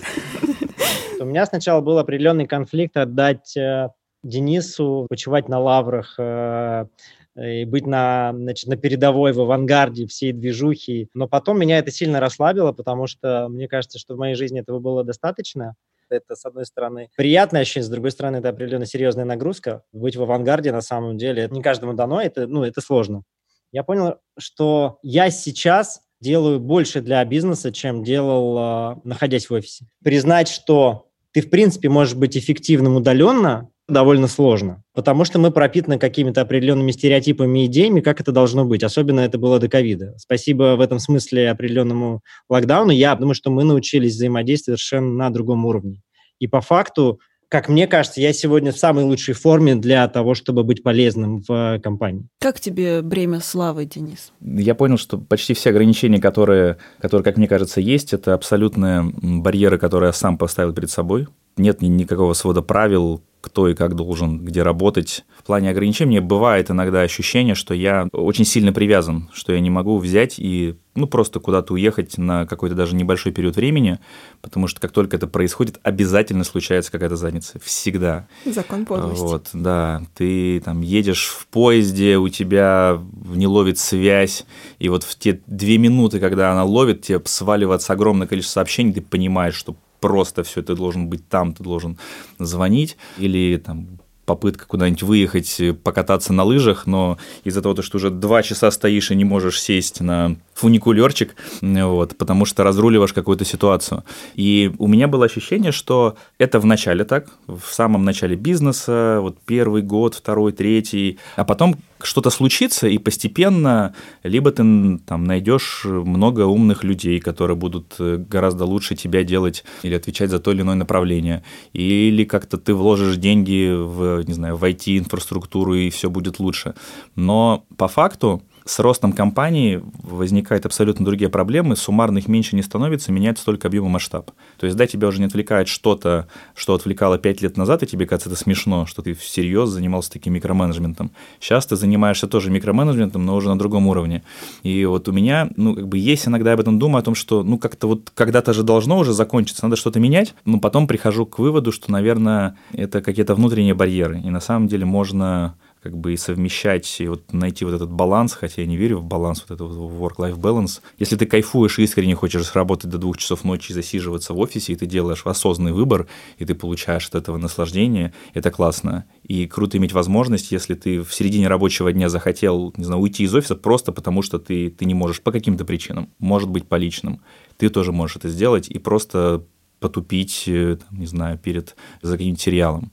У 1.22 1.24
меня 1.24 1.46
сначала 1.46 1.80
был 1.80 1.98
определенный 1.98 2.46
конфликт 2.46 2.98
отдать 2.98 3.56
э, 3.56 3.88
Денису 4.22 5.08
почивать 5.10 5.48
на 5.48 5.60
лаврах, 5.60 6.16
э, 6.18 6.88
и 7.36 7.66
быть 7.66 7.86
на, 7.86 8.34
значит, 8.36 8.68
на 8.68 8.78
передовой, 8.78 9.34
в 9.34 9.42
авангарде 9.42 10.06
всей 10.08 10.32
движухи. 10.34 11.10
Но 11.14 11.28
потом 11.28 11.60
меня 11.60 11.80
это 11.80 11.92
сильно 11.92 12.20
расслабило, 12.20 12.72
потому 12.72 13.08
что 13.08 13.48
мне 13.50 13.68
кажется, 13.68 14.00
что 14.00 14.16
в 14.16 14.20
моей 14.20 14.36
жизни 14.36 14.62
этого 14.62 14.80
было 14.80 15.04
достаточно. 15.04 15.76
Это, 16.10 16.36
с 16.36 16.46
одной 16.46 16.66
стороны, 16.66 17.10
приятное 17.16 17.62
ощущение, 17.62 17.86
с 17.86 17.90
другой 17.90 18.12
стороны, 18.12 18.38
это 18.38 18.50
определенно 18.50 18.86
серьезная 18.86 19.26
нагрузка. 19.26 19.84
Быть 19.92 20.16
в 20.16 20.22
авангарде, 20.22 20.72
на 20.72 20.82
самом 20.82 21.18
деле, 21.18 21.44
это 21.44 21.54
не 21.56 21.64
каждому 21.64 21.94
дано, 21.94 22.22
это, 22.22 22.46
ну, 22.46 22.64
это 22.64 22.82
сложно. 22.82 23.24
Я 23.72 23.84
понял, 23.84 24.18
что 24.38 25.00
я 25.02 25.32
сейчас 25.32 26.02
делаю 26.22 26.60
больше 26.60 27.02
для 27.02 27.24
бизнеса, 27.26 27.72
чем 27.72 28.04
делал, 28.04 28.58
а, 28.58 29.02
находясь 29.04 29.50
в 29.50 29.54
офисе. 29.54 29.88
Признать, 30.04 30.48
что 30.48 31.10
ты, 31.32 31.42
в 31.42 31.50
принципе, 31.50 31.90
можешь 31.90 32.16
быть 32.16 32.38
эффективным 32.38 32.96
удаленно, 32.96 33.70
довольно 33.88 34.28
сложно, 34.28 34.84
потому 34.94 35.26
что 35.26 35.40
мы 35.40 35.52
пропитаны 35.52 36.00
какими-то 36.00 36.42
определенными 36.42 36.92
стереотипами 36.92 37.64
и 37.64 37.66
идеями, 37.66 38.00
как 38.00 38.22
это 38.22 38.32
должно 38.32 38.66
быть. 38.66 38.84
Особенно 38.84 39.20
это 39.22 39.38
было 39.38 39.60
до 39.60 39.68
ковида. 39.68 40.16
Спасибо 40.18 40.76
в 40.78 40.82
этом 40.82 41.00
смысле 41.00 41.50
определенному 41.50 42.22
локдауну. 42.50 42.92
Я 42.92 43.16
думаю, 43.16 43.36
что 43.36 43.52
мы 43.52 43.64
научились 43.64 44.14
взаимодействовать 44.14 44.80
совершенно 44.80 45.14
на 45.14 45.30
другом 45.30 45.66
уровне. 45.66 46.02
И 46.40 46.48
по 46.48 46.62
факту, 46.62 47.20
как 47.50 47.70
мне 47.70 47.86
кажется, 47.86 48.20
я 48.22 48.34
сегодня 48.34 48.72
в 48.72 48.78
самой 48.78 49.04
лучшей 49.04 49.34
форме 49.36 49.76
для 49.76 50.08
того, 50.08 50.34
чтобы 50.34 50.64
быть 50.64 50.82
полезным 50.82 51.44
в 51.48 51.80
компании. 51.84 52.28
Как 52.40 52.60
тебе 52.60 53.02
бремя 53.02 53.42
славы, 53.42 53.86
Денис? 53.86 54.32
Я 54.42 54.76
понял, 54.76 54.98
что 54.98 55.18
почти 55.18 55.54
все 55.54 55.70
ограничения, 55.70 56.20
которые, 56.20 56.78
которые, 57.00 57.24
как 57.24 57.38
мне 57.38 57.48
кажется, 57.48 57.80
есть, 57.80 58.14
это 58.14 58.34
абсолютные 58.34 59.04
барьеры, 59.04 59.78
которые 59.78 60.08
я 60.08 60.14
сам 60.14 60.38
поставил 60.38 60.74
перед 60.74 60.90
собой. 60.90 61.28
Нет 61.58 61.82
никакого 61.84 62.34
свода 62.34 62.64
правил, 62.64 63.22
кто 63.44 63.68
и 63.68 63.76
как 63.76 63.96
должен 63.96 64.40
где 64.40 64.64
работать. 64.64 65.26
В 65.38 65.44
плане 65.44 65.70
ограничений 65.70 66.22
бывает 66.22 66.72
иногда 66.72 67.02
ощущение, 67.02 67.56
что 67.56 67.74
я 67.74 68.08
очень 68.14 68.46
сильно 68.46 68.72
привязан, 68.72 69.30
что 69.34 69.52
я 69.52 69.60
не 69.60 69.70
могу 69.70 69.98
взять 69.98 70.36
и 70.40 70.76
ну, 70.96 71.08
просто 71.08 71.42
куда-то 71.42 71.74
уехать 71.74 72.18
на 72.18 72.46
какой-то 72.46 72.74
даже 72.74 72.96
небольшой 72.96 73.34
период 73.34 73.58
времени, 73.58 74.00
потому 74.42 74.68
что 74.68 74.80
как 74.80 74.92
только 74.92 75.18
это 75.18 75.28
происходит, 75.28 75.78
обязательно 75.84 76.46
случается 76.46 76.90
какая-то 76.92 77.18
задница. 77.18 77.60
Всегда. 77.62 78.28
Закон 78.46 78.86
подлости. 78.86 79.22
Вот, 79.22 79.50
да. 79.52 80.04
Ты 80.16 80.62
там 80.62 80.80
едешь 80.80 81.26
в 81.26 81.48
поезде, 81.48 82.18
у 82.18 82.30
тебя 82.30 83.02
не 83.26 83.48
ловит 83.48 83.78
связь, 83.78 84.46
и 84.80 84.88
вот 84.88 85.04
в 85.04 85.20
те 85.20 85.42
две 85.48 85.78
минуты, 85.78 86.22
когда 86.22 86.52
она 86.54 86.64
ловит, 86.64 87.02
тебе 87.02 87.22
сваливается 87.26 87.92
огромное 87.92 88.28
количество 88.28 88.62
сообщений, 88.62 88.94
ты 88.94 89.02
понимаешь, 89.02 89.56
что 89.56 89.76
просто 90.04 90.44
все, 90.44 90.62
ты 90.62 90.76
должен 90.76 91.08
быть 91.08 91.30
там, 91.30 91.54
ты 91.54 91.64
должен 91.64 91.98
звонить, 92.40 92.98
или 93.18 93.56
там 93.56 93.88
попытка 94.26 94.66
куда-нибудь 94.66 95.04
выехать, 95.04 95.62
покататься 95.82 96.34
на 96.34 96.44
лыжах, 96.44 96.88
но 96.88 97.18
из-за 97.46 97.62
того, 97.62 97.82
что 97.82 97.98
уже 97.98 98.10
два 98.10 98.44
часа 98.44 98.70
стоишь 98.72 99.12
и 99.12 99.16
не 99.16 99.24
можешь 99.24 99.62
сесть 99.62 100.02
на 100.02 100.36
фуникулерчик, 100.56 101.36
вот, 101.62 102.18
потому 102.18 102.44
что 102.44 102.64
разруливаешь 102.64 103.14
какую-то 103.14 103.46
ситуацию. 103.46 104.04
И 104.36 104.74
у 104.78 104.88
меня 104.88 105.08
было 105.08 105.26
ощущение, 105.26 105.72
что 105.72 106.18
это 106.38 106.60
в 106.60 106.66
начале 106.66 107.06
так, 107.06 107.28
в 107.48 107.72
самом 107.72 108.04
начале 108.04 108.36
бизнеса, 108.36 109.20
вот 109.22 109.38
первый 109.46 109.84
год, 109.84 110.16
второй, 110.16 110.52
третий, 110.52 111.18
а 111.38 111.46
потом 111.46 111.78
что-то 112.06 112.30
случится, 112.30 112.88
и 112.88 112.98
постепенно 112.98 113.94
либо 114.24 114.52
ты 114.52 114.98
там 115.06 115.24
найдешь 115.24 115.86
много 115.86 116.46
умных 116.46 116.84
людей, 116.84 117.20
которые 117.20 117.58
будут 117.58 117.96
э, 118.00 118.18
гораздо 118.18 118.66
лучше 118.66 118.96
тебя 118.96 119.24
делать 119.24 119.64
или 119.84 119.96
отвечать 119.96 120.30
за 120.30 120.40
то 120.40 120.52
или 120.52 120.62
иное 120.62 120.76
направление, 120.76 121.44
или 121.74 122.24
как-то 122.24 122.58
ты 122.58 122.74
вложишь 122.74 123.18
деньги 123.18 123.72
в, 123.74 124.24
не 124.28 124.34
знаю, 124.34 124.56
в 124.58 124.64
IT-инфраструктуру, 124.64 125.76
и 125.76 125.90
все 125.90 126.10
будет 126.10 126.40
лучше. 126.40 126.76
Но 127.16 127.66
по 127.78 127.88
факту 127.88 128.44
с 128.66 128.80
ростом 128.80 129.14
компании 129.14 129.84
возникают 130.02 130.66
абсолютно 130.66 131.06
другие 131.06 131.30
проблемы, 131.30 131.76
суммарно 131.76 132.20
их 132.20 132.28
меньше 132.28 132.56
не 132.56 132.62
становится, 132.62 133.12
меняется 133.12 133.46
только 133.46 133.68
объем 133.68 133.86
и 133.86 133.90
масштаб. 133.90 134.32
То 134.58 134.66
есть, 134.66 134.78
да, 134.78 134.88
тебя 134.88 135.08
уже 135.08 135.20
не 135.20 135.26
отвлекает 135.26 135.68
что-то, 135.68 136.28
что 136.56 136.74
отвлекало 136.74 137.18
5 137.18 137.42
лет 137.42 137.58
назад, 137.58 137.84
и 137.84 137.88
тебе 137.88 138.06
кажется 138.06 138.30
это 138.30 138.40
смешно, 138.40 138.86
что 138.86 139.02
ты 139.02 139.14
всерьез 139.14 139.70
занимался 139.70 140.12
таким 140.12 140.34
микроменеджментом. 140.34 141.12
Сейчас 141.40 141.66
ты 141.66 141.76
занимаешься 141.76 142.28
тоже 142.28 142.50
микроменеджментом, 142.52 143.26
но 143.26 143.36
уже 143.36 143.50
на 143.50 143.58
другом 143.58 143.88
уровне. 143.88 144.24
И 144.64 144.86
вот 144.86 145.08
у 145.08 145.12
меня, 145.12 145.50
ну, 145.56 145.76
как 145.76 145.88
бы 145.88 145.98
есть 145.98 146.28
иногда 146.28 146.54
об 146.54 146.60
этом 146.60 146.80
думаю, 146.80 147.00
о 147.00 147.04
том, 147.04 147.16
что, 147.16 147.44
ну, 147.44 147.58
как-то 147.58 147.88
вот 147.88 148.12
когда-то 148.14 148.54
же 148.54 148.64
должно 148.64 148.98
уже 148.98 149.14
закончиться, 149.14 149.66
надо 149.66 149.76
что-то 149.76 150.00
менять, 150.00 150.36
но 150.46 150.60
потом 150.60 150.88
прихожу 150.88 151.26
к 151.26 151.40
выводу, 151.40 151.72
что, 151.72 151.92
наверное, 151.92 152.58
это 152.72 153.02
какие-то 153.02 153.36
внутренние 153.36 153.74
барьеры, 153.74 154.22
и 154.22 154.30
на 154.30 154.40
самом 154.40 154.68
деле 154.68 154.86
можно 154.86 155.56
как 155.84 155.98
бы 155.98 156.14
и 156.14 156.18
совмещать, 156.18 157.02
и 157.02 157.08
вот 157.10 157.34
найти 157.34 157.66
вот 157.66 157.74
этот 157.74 157.92
баланс, 157.92 158.34
хотя 158.34 158.62
я 158.62 158.68
не 158.68 158.78
верю 158.78 159.00
в 159.00 159.04
баланс, 159.04 159.44
вот 159.48 159.54
этот 159.54 159.76
work-life 159.76 160.40
balance. 160.40 160.80
Если 160.98 161.18
ты 161.18 161.26
кайфуешь 161.26 161.78
искренне 161.78 162.16
хочешь 162.16 162.56
работать 162.56 162.90
до 162.90 162.98
двух 162.98 163.18
часов 163.18 163.44
ночи 163.44 163.72
и 163.72 163.74
засиживаться 163.74 164.34
в 164.34 164.40
офисе, 164.40 164.72
и 164.72 164.76
ты 164.78 164.86
делаешь 164.86 165.24
осознанный 165.26 165.74
выбор, 165.74 166.08
и 166.38 166.46
ты 166.46 166.56
получаешь 166.56 167.08
от 167.10 167.16
этого 167.16 167.36
наслаждение, 167.36 168.14
это 168.34 168.50
классно. 168.50 169.04
И 169.24 169.46
круто 169.46 169.78
иметь 169.78 169.92
возможность, 169.92 170.54
если 170.54 170.76
ты 170.76 171.02
в 171.02 171.14
середине 171.14 171.50
рабочего 171.50 171.92
дня 171.92 172.08
захотел, 172.08 172.74
не 172.78 172.86
знаю, 172.86 173.02
уйти 173.02 173.24
из 173.24 173.36
офиса 173.36 173.56
просто 173.56 173.92
потому, 173.92 174.22
что 174.22 174.40
ты, 174.40 174.70
ты 174.70 174.86
не 174.86 174.94
можешь 174.94 175.22
по 175.22 175.34
каким-то 175.34 175.66
причинам, 175.66 176.10
может 176.18 176.50
быть, 176.50 176.66
по 176.66 176.76
личным. 176.76 177.20
Ты 177.58 177.68
тоже 177.68 177.92
можешь 177.92 178.16
это 178.16 178.30
сделать 178.30 178.70
и 178.70 178.80
просто 178.80 179.44
потупить, 179.82 180.46
э, 180.48 180.78
там, 180.78 180.98
не 180.98 181.08
знаю, 181.08 181.38
перед 181.38 181.76
за 182.02 182.14
каким-нибудь 182.14 182.40
сериалом. 182.40 182.92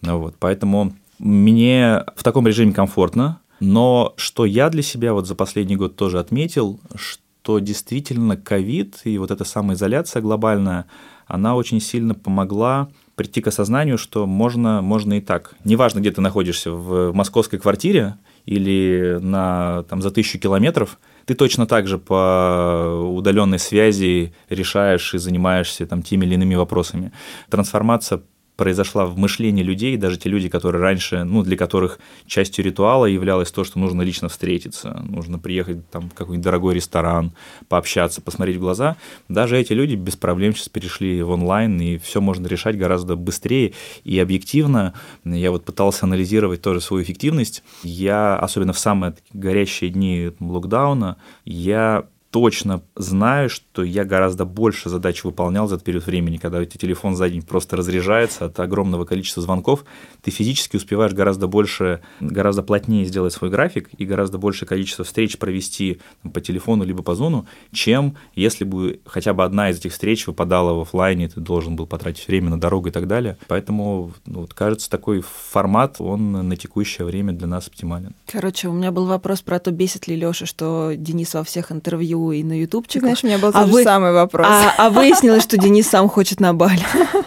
Вот. 0.00 0.34
Поэтому 0.40 0.92
мне 1.22 2.04
в 2.16 2.24
таком 2.24 2.46
режиме 2.48 2.72
комфортно, 2.72 3.40
но 3.60 4.12
что 4.16 4.44
я 4.44 4.68
для 4.70 4.82
себя 4.82 5.12
вот 5.12 5.28
за 5.28 5.36
последний 5.36 5.76
год 5.76 5.94
тоже 5.94 6.18
отметил, 6.18 6.80
что 6.96 7.60
действительно 7.60 8.36
ковид 8.36 9.00
и 9.04 9.18
вот 9.18 9.30
эта 9.30 9.44
самоизоляция 9.44 10.20
глобальная, 10.20 10.86
она 11.28 11.54
очень 11.54 11.80
сильно 11.80 12.14
помогла 12.14 12.88
прийти 13.14 13.40
к 13.40 13.46
осознанию, 13.46 13.98
что 13.98 14.26
можно, 14.26 14.82
можно 14.82 15.14
и 15.14 15.20
так. 15.20 15.54
Неважно, 15.64 16.00
где 16.00 16.10
ты 16.10 16.20
находишься, 16.20 16.72
в 16.72 17.12
московской 17.12 17.60
квартире 17.60 18.16
или 18.46 19.18
на, 19.22 19.84
там, 19.84 20.02
за 20.02 20.10
тысячу 20.10 20.40
километров, 20.40 20.98
ты 21.24 21.34
точно 21.34 21.66
так 21.66 21.86
же 21.86 21.98
по 21.98 23.10
удаленной 23.14 23.60
связи 23.60 24.34
решаешь 24.48 25.14
и 25.14 25.18
занимаешься 25.18 25.86
там, 25.86 26.02
теми 26.02 26.26
или 26.26 26.34
иными 26.34 26.56
вопросами. 26.56 27.12
Трансформация 27.48 28.22
произошла 28.56 29.06
в 29.06 29.16
мышлении 29.16 29.62
людей, 29.62 29.96
даже 29.96 30.18
те 30.18 30.28
люди, 30.28 30.48
которые 30.48 30.82
раньше, 30.82 31.24
ну, 31.24 31.42
для 31.42 31.56
которых 31.56 31.98
частью 32.26 32.64
ритуала 32.64 33.06
являлось 33.06 33.50
то, 33.50 33.64
что 33.64 33.78
нужно 33.78 34.02
лично 34.02 34.28
встретиться, 34.28 35.02
нужно 35.08 35.38
приехать 35.38 35.88
там, 35.90 36.10
в 36.10 36.14
какой-нибудь 36.14 36.44
дорогой 36.44 36.74
ресторан, 36.74 37.32
пообщаться, 37.68 38.20
посмотреть 38.20 38.56
в 38.56 38.60
глаза, 38.60 38.96
даже 39.28 39.58
эти 39.58 39.72
люди 39.72 39.94
без 39.94 40.16
проблем 40.16 40.54
сейчас 40.54 40.68
перешли 40.68 41.22
в 41.22 41.30
онлайн, 41.30 41.80
и 41.80 41.98
все 41.98 42.20
можно 42.20 42.46
решать 42.46 42.76
гораздо 42.76 43.16
быстрее 43.16 43.72
и 44.04 44.18
объективно. 44.18 44.94
Я 45.24 45.50
вот 45.50 45.64
пытался 45.64 46.04
анализировать 46.06 46.62
тоже 46.62 46.80
свою 46.80 47.02
эффективность. 47.02 47.62
Я, 47.82 48.36
особенно 48.36 48.72
в 48.72 48.78
самые 48.78 49.14
горящие 49.32 49.90
дни 49.90 50.32
локдауна, 50.40 51.16
я 51.44 52.04
точно 52.32 52.82
знаю, 52.96 53.50
что 53.50 53.84
я 53.84 54.04
гораздо 54.04 54.46
больше 54.46 54.88
задач 54.88 55.22
выполнял 55.22 55.68
за 55.68 55.74
этот 55.74 55.84
период 55.84 56.06
времени, 56.06 56.38
когда 56.38 56.60
у 56.60 56.64
тебя 56.64 56.80
телефон 56.80 57.14
за 57.14 57.28
день 57.28 57.42
просто 57.42 57.76
разряжается 57.76 58.46
от 58.46 58.58
огромного 58.58 59.04
количества 59.04 59.42
звонков, 59.42 59.84
ты 60.22 60.30
физически 60.30 60.76
успеваешь 60.76 61.12
гораздо 61.12 61.46
больше, 61.46 62.00
гораздо 62.20 62.62
плотнее 62.62 63.04
сделать 63.04 63.34
свой 63.34 63.50
график 63.50 63.90
и 63.98 64.06
гораздо 64.06 64.38
большее 64.38 64.66
количество 64.66 65.04
встреч 65.04 65.36
провести 65.36 66.00
по 66.32 66.40
телефону 66.40 66.84
либо 66.84 67.02
по 67.02 67.14
зону, 67.14 67.46
чем 67.70 68.16
если 68.34 68.64
бы 68.64 69.00
хотя 69.04 69.34
бы 69.34 69.44
одна 69.44 69.68
из 69.68 69.78
этих 69.78 69.92
встреч 69.92 70.26
выпадала 70.26 70.72
в 70.72 70.80
офлайне, 70.80 71.28
ты 71.28 71.38
должен 71.38 71.76
был 71.76 71.86
потратить 71.86 72.26
время 72.28 72.48
на 72.48 72.58
дорогу 72.58 72.88
и 72.88 72.92
так 72.92 73.06
далее. 73.06 73.36
Поэтому, 73.46 74.12
ну, 74.24 74.40
вот, 74.40 74.54
кажется, 74.54 74.88
такой 74.88 75.20
формат, 75.20 75.96
он 75.98 76.32
на 76.32 76.56
текущее 76.56 77.04
время 77.04 77.34
для 77.34 77.46
нас 77.46 77.68
оптимален. 77.68 78.14
Короче, 78.26 78.68
у 78.68 78.72
меня 78.72 78.90
был 78.90 79.04
вопрос 79.04 79.42
про 79.42 79.58
то, 79.58 79.70
бесит 79.70 80.08
ли 80.08 80.16
Леша, 80.16 80.46
что 80.46 80.94
Денис 80.96 81.34
во 81.34 81.44
всех 81.44 81.70
интервью 81.70 82.21
и 82.30 82.44
на 82.44 82.60
ютубчик. 82.60 83.02
Знаешь, 83.02 83.24
у 83.24 83.26
меня 83.26 83.38
был 83.38 83.48
а 83.48 83.62
тот 83.64 83.70
вы... 83.70 83.80
же 83.80 83.84
самый 83.84 84.12
вопрос. 84.12 84.46
А, 84.48 84.74
а 84.78 84.90
выяснилось, 84.90 85.42
что 85.42 85.56
Денис 85.56 85.88
сам 85.88 86.08
хочет 86.08 86.40
на 86.40 86.54
Бали. 86.54 86.82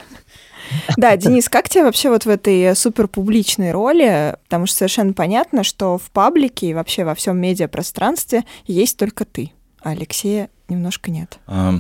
Да, 0.98 1.16
Денис, 1.16 1.48
как 1.48 1.70
тебе 1.70 1.84
вообще 1.84 2.10
вот 2.10 2.26
в 2.26 2.30
этой 2.30 2.76
супер 2.76 3.08
публичной 3.08 3.72
роли? 3.72 4.36
Потому 4.46 4.66
что 4.66 4.78
совершенно 4.78 5.14
понятно, 5.14 5.64
что 5.64 5.98
в 5.98 6.10
паблике 6.12 6.68
и 6.68 6.74
вообще 6.74 7.04
во 7.04 7.16
всем 7.16 7.38
медиапространстве 7.38 8.46
есть 8.66 8.98
только 8.98 9.26
ты, 9.26 9.52
а 9.82 9.92
Алексея 9.92 10.50
немножко 10.68 11.12
нет. 11.12 11.38
А, 11.48 11.76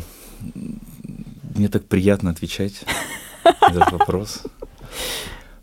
мне 1.55 1.67
так 1.67 1.85
приятно 1.85 2.31
отвечать 2.31 2.83
на 3.43 3.67
этот 3.69 3.91
вопрос. 3.91 4.43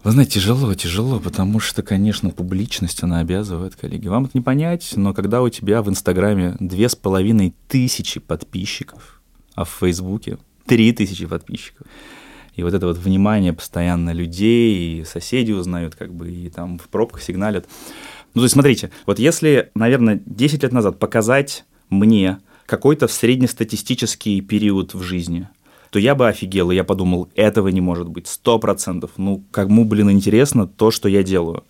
Вы 0.05 0.11
знаете, 0.11 0.41
тяжело, 0.41 0.75
тяжело, 0.75 1.21
потому 1.21 1.61
что, 1.61 1.85
конечно, 1.85 2.31
публичность, 2.31 3.05
она 3.05 3.21
обязывает, 3.21 3.77
коллеги. 3.77 4.09
Вам 4.09 4.25
это 4.25 4.33
не 4.35 4.43
понять, 4.43 4.95
но 4.97 5.15
когда 5.15 5.43
у 5.43 5.49
тебя 5.49 5.81
в 5.81 5.89
Инстаграме 5.89 6.57
две 6.59 6.89
с 6.89 6.97
половиной 6.97 7.55
тысячи 7.69 8.19
подписчиков, 8.19 9.23
а 9.55 9.65
в 9.65 9.69
Фейсбуке 9.79 10.39
три 10.67 10.91
тысячи 10.93 11.25
подписчиков, 11.25 11.87
и 12.57 12.65
вот 12.65 12.75
это 12.75 12.89
вот 12.89 12.99
внимание 12.99 13.53
постоянно 13.53 14.11
людей, 14.11 15.03
и 15.03 15.05
соседи 15.05 15.53
узнают, 15.53 15.95
как 15.95 16.13
бы, 16.13 16.33
и 16.33 16.51
там 16.51 16.81
в 16.81 16.89
пробках 16.89 17.23
сигналят. 17.23 17.69
Ну, 18.35 18.41
то 18.41 18.45
есть, 18.45 18.55
смотрите, 18.55 18.91
вот 19.07 19.21
если, 19.21 19.71
наверное, 19.77 20.21
10 20.27 20.65
лет 20.65 20.73
назад 20.73 20.99
показать 20.99 21.65
мне 21.91 22.41
какой-то 22.67 23.07
среднестатистический 23.07 24.41
период 24.41 24.95
в 24.95 25.03
жизни– 25.03 25.49
то 25.93 25.99
я 25.99 26.15
бы 26.15 26.27
офигел, 26.27 26.71
и 26.71 26.75
я 26.75 26.85
подумал, 26.85 27.29
этого 27.35 27.69
не 27.69 27.83
может 27.83 28.09
быть, 28.09 28.27
сто 28.27 28.59
процентов. 28.59 29.11
Ну, 29.19 29.45
кому, 29.51 29.85
блин, 29.85 30.11
интересно 30.11 30.67
то, 30.67 30.91
что 30.91 31.07
я 31.07 31.23
делаю. 31.23 31.65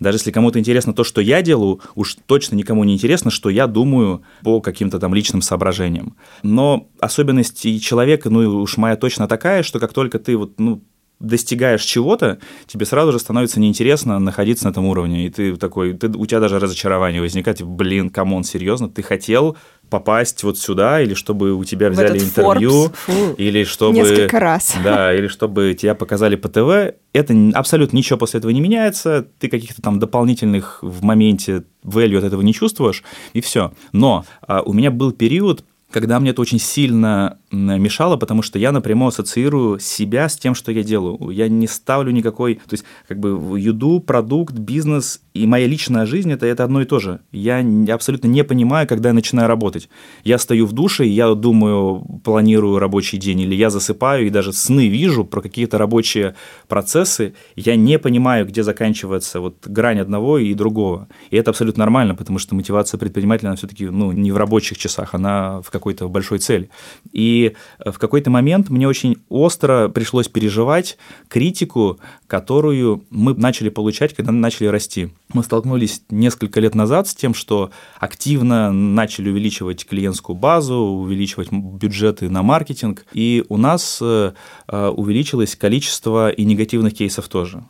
Даже 0.00 0.16
если 0.16 0.30
кому-то 0.30 0.58
интересно 0.58 0.94
то, 0.94 1.04
что 1.04 1.20
я 1.20 1.42
делаю, 1.42 1.80
уж 1.94 2.16
точно 2.24 2.54
никому 2.56 2.84
не 2.84 2.94
интересно, 2.94 3.30
что 3.30 3.50
я 3.50 3.66
думаю 3.66 4.22
по 4.42 4.62
каким-то 4.62 4.98
там 4.98 5.14
личным 5.14 5.42
соображениям. 5.42 6.16
Но 6.42 6.88
особенности 7.00 7.78
человека, 7.78 8.30
ну, 8.30 8.62
уж 8.62 8.78
моя 8.78 8.96
точно 8.96 9.28
такая, 9.28 9.62
что 9.62 9.78
как 9.78 9.92
только 9.92 10.18
ты 10.18 10.38
вот, 10.38 10.58
ну, 10.58 10.80
достигаешь 11.20 11.82
чего-то, 11.82 12.38
тебе 12.66 12.84
сразу 12.84 13.12
же 13.12 13.18
становится 13.18 13.58
неинтересно 13.60 14.18
находиться 14.18 14.66
на 14.66 14.70
этом 14.70 14.86
уровне. 14.86 15.26
И 15.26 15.30
ты 15.30 15.56
такой, 15.56 15.94
ты, 15.94 16.08
у 16.08 16.26
тебя 16.26 16.40
даже 16.40 16.58
разочарование 16.58 17.20
возникает, 17.20 17.62
блин, 17.62 18.10
come 18.10 18.29
on, 18.29 18.44
серьезно, 18.44 18.88
ты 18.88 19.02
хотел 19.02 19.56
попасть 19.90 20.42
вот 20.42 20.58
сюда, 20.58 21.00
или 21.00 21.14
чтобы 21.14 21.52
у 21.52 21.64
тебя 21.64 21.90
взяли 21.90 22.18
интервью, 22.18 22.92
или 23.36 23.64
чтобы... 23.64 23.96
Несколько 23.96 24.40
раз. 24.40 24.74
Да, 24.84 25.12
или 25.12 25.26
чтобы 25.26 25.74
тебя 25.74 25.94
показали 25.94 26.36
по 26.36 26.48
ТВ. 26.48 26.94
Это 27.12 27.34
абсолютно 27.54 27.96
ничего 27.96 28.18
после 28.18 28.38
этого 28.38 28.50
не 28.50 28.60
меняется, 28.60 29.26
ты 29.38 29.48
каких-то 29.48 29.82
там 29.82 29.98
дополнительных 29.98 30.78
в 30.82 31.02
моменте 31.02 31.64
value 31.82 32.18
от 32.18 32.24
этого 32.24 32.42
не 32.42 32.52
чувствуешь, 32.52 33.02
и 33.32 33.40
все. 33.40 33.72
Но 33.92 34.24
а, 34.42 34.62
у 34.62 34.72
меня 34.72 34.90
был 34.90 35.12
период, 35.12 35.64
когда 35.90 36.20
мне 36.20 36.30
это 36.30 36.42
очень 36.42 36.58
сильно 36.58 37.38
мешало, 37.50 38.16
потому 38.16 38.42
что 38.42 38.58
я 38.58 38.72
напрямую 38.72 39.08
ассоциирую 39.08 39.78
себя 39.78 40.28
с 40.28 40.36
тем, 40.36 40.54
что 40.54 40.72
я 40.72 40.82
делаю. 40.82 41.30
Я 41.30 41.48
не 41.48 41.66
ставлю 41.66 42.10
никакой... 42.10 42.56
То 42.56 42.72
есть, 42.72 42.84
как 43.08 43.18
бы, 43.18 43.58
еду, 43.58 44.00
продукт, 44.00 44.54
бизнес 44.54 45.20
и 45.36 45.46
моя 45.46 45.66
личная 45.66 46.06
жизнь 46.06 46.32
это, 46.32 46.46
это 46.46 46.64
одно 46.64 46.80
и 46.80 46.84
то 46.84 46.98
же. 46.98 47.20
Я 47.30 47.64
абсолютно 47.92 48.28
не 48.28 48.42
понимаю, 48.42 48.88
когда 48.88 49.10
я 49.10 49.12
начинаю 49.12 49.48
работать. 49.48 49.88
Я 50.24 50.38
стою 50.38 50.66
в 50.66 50.72
душе, 50.72 51.06
и 51.06 51.10
я 51.10 51.34
думаю, 51.34 52.20
планирую 52.24 52.78
рабочий 52.78 53.18
день, 53.18 53.40
или 53.40 53.54
я 53.54 53.70
засыпаю, 53.70 54.26
и 54.26 54.30
даже 54.30 54.52
сны 54.52 54.88
вижу 54.88 55.24
про 55.24 55.40
какие-то 55.40 55.78
рабочие 55.78 56.34
процессы. 56.68 57.34
Я 57.54 57.76
не 57.76 57.98
понимаю, 57.98 58.46
где 58.46 58.62
заканчивается 58.62 59.40
вот 59.40 59.66
грань 59.66 60.00
одного 60.00 60.38
и 60.38 60.54
другого. 60.54 61.08
И 61.30 61.36
это 61.36 61.50
абсолютно 61.50 61.80
нормально, 61.80 62.14
потому 62.14 62.38
что 62.38 62.54
мотивация 62.54 62.98
предпринимателя, 62.98 63.48
она 63.48 63.56
все-таки 63.56 63.86
ну, 63.86 64.12
не 64.12 64.32
в 64.32 64.36
рабочих 64.36 64.78
часах, 64.78 65.14
она 65.14 65.60
в 65.60 65.70
какой-то 65.78 66.08
большой 66.08 66.38
цели. 66.38 66.70
И 67.12 67.54
э, 67.78 67.90
в 67.90 67.98
какой-то 67.98 68.30
момент 68.30 68.70
мне 68.70 68.88
очень 68.88 69.16
остро 69.28 69.88
пришлось 69.88 70.28
переживать 70.28 70.98
критику, 71.28 71.98
которую 72.26 73.04
мы 73.10 73.34
начали 73.34 73.68
получать, 73.68 74.14
когда 74.14 74.32
начали 74.32 74.66
расти. 74.66 75.10
Мы 75.32 75.42
столкнулись 75.42 76.02
несколько 76.10 76.60
лет 76.60 76.74
назад 76.74 77.08
с 77.08 77.14
тем, 77.14 77.34
что 77.34 77.70
активно 77.98 78.72
начали 78.72 79.30
увеличивать 79.30 79.86
клиентскую 79.86 80.36
базу, 80.36 80.76
увеличивать 80.76 81.52
бюджеты 81.52 82.28
на 82.28 82.42
маркетинг, 82.42 83.06
и 83.12 83.44
у 83.48 83.56
нас 83.56 83.98
э, 84.00 84.32
э, 84.68 84.88
увеличилось 84.88 85.56
количество 85.56 86.30
и 86.30 86.44
негативных 86.44 86.94
кейсов 86.94 87.28
тоже. 87.28 87.62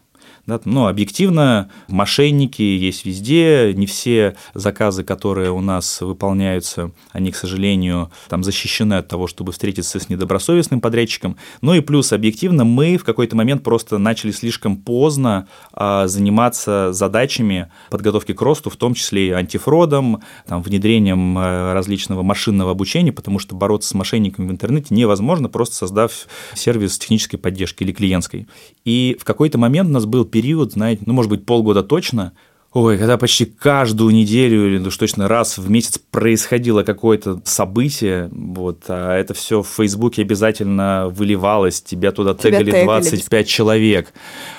Да? 0.47 0.61
Но 0.65 0.87
объективно 0.87 1.71
мошенники 1.89 2.63
есть 2.63 3.05
везде, 3.05 3.73
не 3.75 3.87
все 3.87 4.37
заказы, 4.55 5.03
которые 5.03 5.51
у 5.51 5.61
нас 5.61 6.01
выполняются, 6.01 6.93
они, 7.11 7.33
к 7.33 7.37
сожалению, 7.37 8.11
там 8.29 8.45
защищены 8.45 8.95
от 8.95 9.09
того, 9.09 9.27
чтобы 9.27 9.53
встретиться 9.53 9.99
с 9.99 10.09
недобросовестным 10.09 10.81
подрядчиком. 10.81 11.37
Ну 11.63 11.75
и 11.75 11.81
плюс 11.81 12.13
объективно 12.13 12.65
мы 12.65 12.97
в 12.97 13.05
какой-то 13.05 13.37
момент 13.37 13.65
просто 13.65 13.99
начали 13.99 14.31
слишком 14.31 14.77
поздно 14.77 15.49
а, 15.73 16.07
заниматься 16.07 16.93
задачами 16.93 17.71
подготовки 17.91 18.33
к 18.33 18.41
росту, 18.41 18.71
в 18.71 18.77
том 18.77 18.95
числе 18.95 19.29
и 19.29 19.33
антифродом, 19.33 20.23
там, 20.47 20.63
внедрением 20.63 21.37
а, 21.39 21.75
различного 21.75 22.23
машинного 22.23 22.71
обучения, 22.71 23.13
потому 23.13 23.41
что 23.41 23.57
бороться 23.57 23.89
с 23.89 23.95
мошенниками 23.95 24.47
в 24.47 24.51
интернете 24.53 24.95
невозможно, 24.95 25.49
просто 25.49 25.75
создав 25.75 26.13
сервис 26.55 26.99
технической 26.99 27.39
поддержки 27.39 27.83
или 27.83 27.93
клиентской. 27.93 28.47
И 28.85 29.17
в 29.19 29.25
какой-то 29.25 29.59
момент 29.59 29.89
у 29.89 29.93
нас 29.93 30.07
был 30.07 30.25
период, 30.37 30.73
знаете, 30.73 31.03
ну, 31.07 31.15
может 31.15 31.31
быть, 31.31 31.47
полгода 31.47 31.83
точно, 31.83 32.35
Ой, 32.79 32.99
когда 32.99 33.17
почти 33.17 33.47
каждую 33.47 34.13
неделю 34.13 34.67
или 34.67 34.87
уж 34.87 34.95
точно 34.99 35.29
раз 35.29 35.57
в 35.57 35.71
месяц 35.71 35.99
происходило 36.11 36.83
какое-то 36.83 37.41
событие, 37.43 38.29
вот, 38.31 38.83
а 38.89 39.17
это 39.17 39.33
все 39.33 39.63
в 39.63 39.67
Фейсбуке 39.79 40.21
обязательно 40.21 41.09
выливалось, 41.09 41.81
тебя 41.81 42.13
туда 42.13 42.35
тебя 42.35 42.59
тегали 42.59 42.85
25 42.85 43.49
человек. 43.49 44.13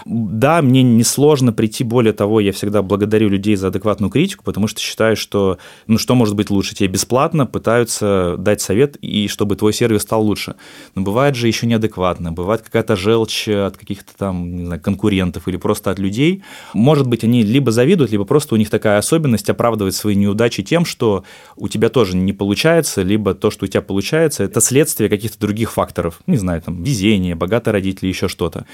Да, 0.06 0.64
мне 0.64 0.82
несложно 0.82 1.54
прийти, 1.54 1.84
более 1.84 2.12
того, 2.12 2.40
я 2.40 2.54
всегда 2.54 2.82
благодарю 2.82 3.30
людей 3.30 3.56
за 3.56 3.68
адекватную 3.68 4.10
критику, 4.10 4.44
потому 4.44 4.66
что 4.66 4.82
считаю, 4.82 5.16
что, 5.16 5.60
ну, 5.86 6.00
что 6.00 6.16
может 6.16 6.34
быть 6.34 6.50
лучше? 6.50 6.74
Тебе 6.74 6.90
бесплатно 6.90 7.46
пытаются 7.46 8.34
дать 8.40 8.62
совет, 8.62 8.96
и 8.96 9.28
чтобы 9.28 9.56
твой 9.58 9.74
сервис 9.74 10.02
стал 10.02 10.24
лучше. 10.24 10.56
Но 10.96 11.04
бывает 11.04 11.36
же 11.36 11.46
еще 11.46 11.68
неадекватно, 11.68 12.32
бывает 12.32 12.64
какая-то 12.64 12.96
желчь 12.96 13.48
от 13.48 13.78
каких-то 13.78 14.12
там, 14.18 14.56
не 14.56 14.66
знаю, 14.66 14.82
конкурентов 14.82 15.48
или 15.48 15.58
просто 15.58 15.92
от 15.92 16.00
людей. 16.00 16.42
Может 16.74 17.06
быть, 17.06 17.24
они 17.24 17.44
либо 17.44 17.72
завидуют, 17.72 18.07
делают, 18.08 18.12
либо 18.12 18.26
просто 18.26 18.56
у 18.56 18.58
них 18.58 18.70
такая 18.70 18.98
особенность 18.98 19.50
оправдывать 19.50 19.96
свои 19.96 20.16
неудачи 20.16 20.64
тем, 20.64 20.86
что 20.86 21.24
у 21.56 21.68
тебя 21.68 21.90
тоже 21.90 22.16
не 22.16 22.34
получается, 22.34 23.02
либо 23.02 23.34
то, 23.34 23.52
что 23.52 23.66
у 23.66 23.68
тебя 23.68 23.82
получается, 23.82 24.44
это 24.44 24.62
следствие 24.62 25.10
каких-то 25.10 25.40
других 25.40 25.72
факторов. 25.72 26.20
Не 26.28 26.38
знаю, 26.38 26.62
там, 26.62 26.84
везение, 26.84 27.36
богатые 27.36 27.74
родители, 27.74 28.08
еще 28.08 28.28
что-то. 28.28 28.66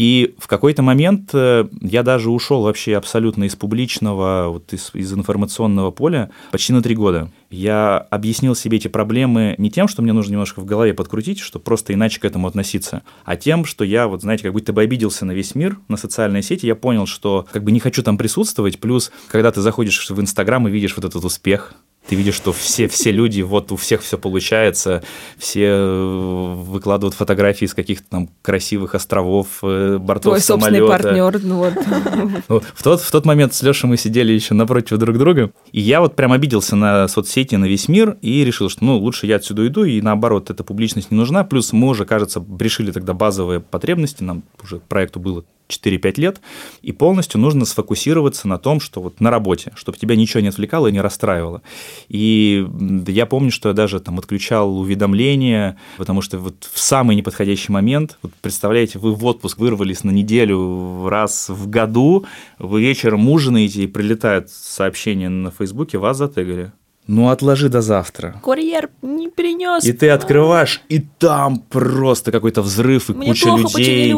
И 0.00 0.34
в 0.38 0.46
какой-то 0.46 0.80
момент 0.80 1.28
э, 1.34 1.68
я 1.82 2.02
даже 2.02 2.30
ушел 2.30 2.62
вообще 2.62 2.96
абсолютно 2.96 3.44
из 3.44 3.54
публичного, 3.54 4.46
вот 4.48 4.72
из, 4.72 4.92
из 4.94 5.12
информационного 5.12 5.90
поля 5.90 6.30
почти 6.52 6.72
на 6.72 6.80
три 6.80 6.94
года. 6.94 7.30
Я 7.50 7.98
объяснил 7.98 8.54
себе 8.54 8.78
эти 8.78 8.88
проблемы 8.88 9.56
не 9.58 9.70
тем, 9.70 9.88
что 9.88 10.00
мне 10.00 10.14
нужно 10.14 10.32
немножко 10.32 10.60
в 10.60 10.64
голове 10.64 10.94
подкрутить, 10.94 11.38
что 11.38 11.58
просто 11.58 11.92
иначе 11.92 12.18
к 12.18 12.24
этому 12.24 12.46
относиться, 12.46 13.02
а 13.26 13.36
тем, 13.36 13.66
что 13.66 13.84
я, 13.84 14.08
вот 14.08 14.22
знаете, 14.22 14.44
как 14.44 14.54
будто 14.54 14.72
бы 14.72 14.80
обиделся 14.80 15.26
на 15.26 15.32
весь 15.32 15.54
мир, 15.54 15.76
на 15.88 15.98
социальные 15.98 16.44
сети, 16.44 16.64
я 16.64 16.76
понял, 16.76 17.04
что 17.04 17.46
как 17.52 17.62
бы 17.62 17.70
не 17.70 17.78
хочу 17.78 18.02
там 18.02 18.16
присутствовать, 18.16 18.80
плюс, 18.80 19.12
когда 19.28 19.52
ты 19.52 19.60
заходишь 19.60 20.08
в 20.08 20.18
Инстаграм 20.18 20.66
и 20.66 20.70
видишь 20.70 20.96
вот 20.96 21.04
этот 21.04 21.22
успех, 21.22 21.74
ты 22.08 22.16
видишь, 22.16 22.34
что 22.34 22.52
все, 22.52 22.88
все 22.88 23.12
люди, 23.12 23.42
вот 23.42 23.70
у 23.72 23.76
всех 23.76 24.02
все 24.02 24.18
получается, 24.18 25.02
все 25.38 25.66
э, 25.66 26.54
выкладывают 26.54 27.14
фотографии 27.14 27.66
из 27.66 27.74
каких-то 27.74 28.04
там 28.08 28.28
красивых 28.42 28.94
островов, 28.94 29.58
э, 29.62 29.98
бортов 29.98 30.32
Твой 30.32 30.40
самолета. 30.40 30.86
партнер, 30.86 31.40
ну 31.42 31.56
вот. 31.56 31.74
Ну, 32.48 32.60
в, 32.74 32.82
тот, 32.82 33.00
в 33.00 33.10
тот 33.10 33.26
момент 33.26 33.54
с 33.54 33.62
Лешей 33.62 33.88
мы 33.88 33.96
сидели 33.96 34.32
еще 34.32 34.54
напротив 34.54 34.98
друг 34.98 35.18
друга, 35.18 35.52
и 35.72 35.80
я 35.80 36.00
вот 36.00 36.16
прям 36.16 36.32
обиделся 36.32 36.74
на 36.74 37.06
соцсети, 37.06 37.54
на 37.54 37.66
весь 37.66 37.86
мир, 37.86 38.16
и 38.22 38.44
решил, 38.44 38.68
что 38.68 38.84
ну 38.84 38.98
лучше 38.98 39.26
я 39.26 39.36
отсюда 39.36 39.66
иду, 39.66 39.84
и 39.84 40.00
наоборот, 40.00 40.50
эта 40.50 40.64
публичность 40.64 41.10
не 41.10 41.16
нужна, 41.16 41.44
плюс 41.44 41.72
мы 41.72 41.88
уже, 41.88 42.06
кажется, 42.06 42.44
решили 42.58 42.90
тогда 42.90 43.12
базовые 43.12 43.60
потребности, 43.60 44.22
нам 44.22 44.42
уже 44.62 44.80
проекту 44.80 45.20
было 45.20 45.44
4-5 45.70 46.20
лет, 46.20 46.40
и 46.82 46.92
полностью 46.92 47.40
нужно 47.40 47.64
сфокусироваться 47.64 48.48
на 48.48 48.58
том, 48.58 48.80
что 48.80 49.00
вот 49.00 49.20
на 49.20 49.30
работе, 49.30 49.72
чтобы 49.76 49.98
тебя 49.98 50.16
ничего 50.16 50.40
не 50.40 50.48
отвлекало 50.48 50.88
и 50.88 50.92
не 50.92 51.00
расстраивало. 51.00 51.62
И 52.08 52.66
я 53.06 53.26
помню, 53.26 53.50
что 53.50 53.68
я 53.68 53.74
даже 53.74 54.00
там 54.00 54.18
отключал 54.18 54.78
уведомления, 54.78 55.78
потому 55.96 56.22
что 56.22 56.38
вот 56.38 56.68
в 56.72 56.78
самый 56.78 57.16
неподходящий 57.16 57.72
момент, 57.72 58.18
вот 58.22 58.32
представляете, 58.40 58.98
вы 58.98 59.14
в 59.14 59.24
отпуск 59.24 59.58
вырвались 59.58 60.04
на 60.04 60.10
неделю 60.10 61.08
раз 61.08 61.48
в 61.48 61.68
году, 61.68 62.26
вы 62.58 62.82
вечером 62.82 63.28
ужинаете 63.28 63.84
и 63.84 63.86
прилетает 63.86 64.50
сообщение 64.50 65.28
на 65.28 65.50
Фейсбуке, 65.50 65.98
вас 65.98 66.18
затегали 66.18 66.72
ну 67.10 67.28
отложи 67.28 67.68
до 67.68 67.80
завтра. 67.80 68.36
Курьер 68.40 68.88
не 69.02 69.28
принес. 69.28 69.84
И 69.84 69.92
ты 69.92 70.10
открываешь, 70.10 70.80
и 70.88 71.00
там 71.00 71.58
просто 71.58 72.30
какой-то 72.30 72.62
взрыв 72.62 73.10
и 73.10 73.14
Мне 73.14 73.26
куча 73.28 73.48
людей, 73.48 74.14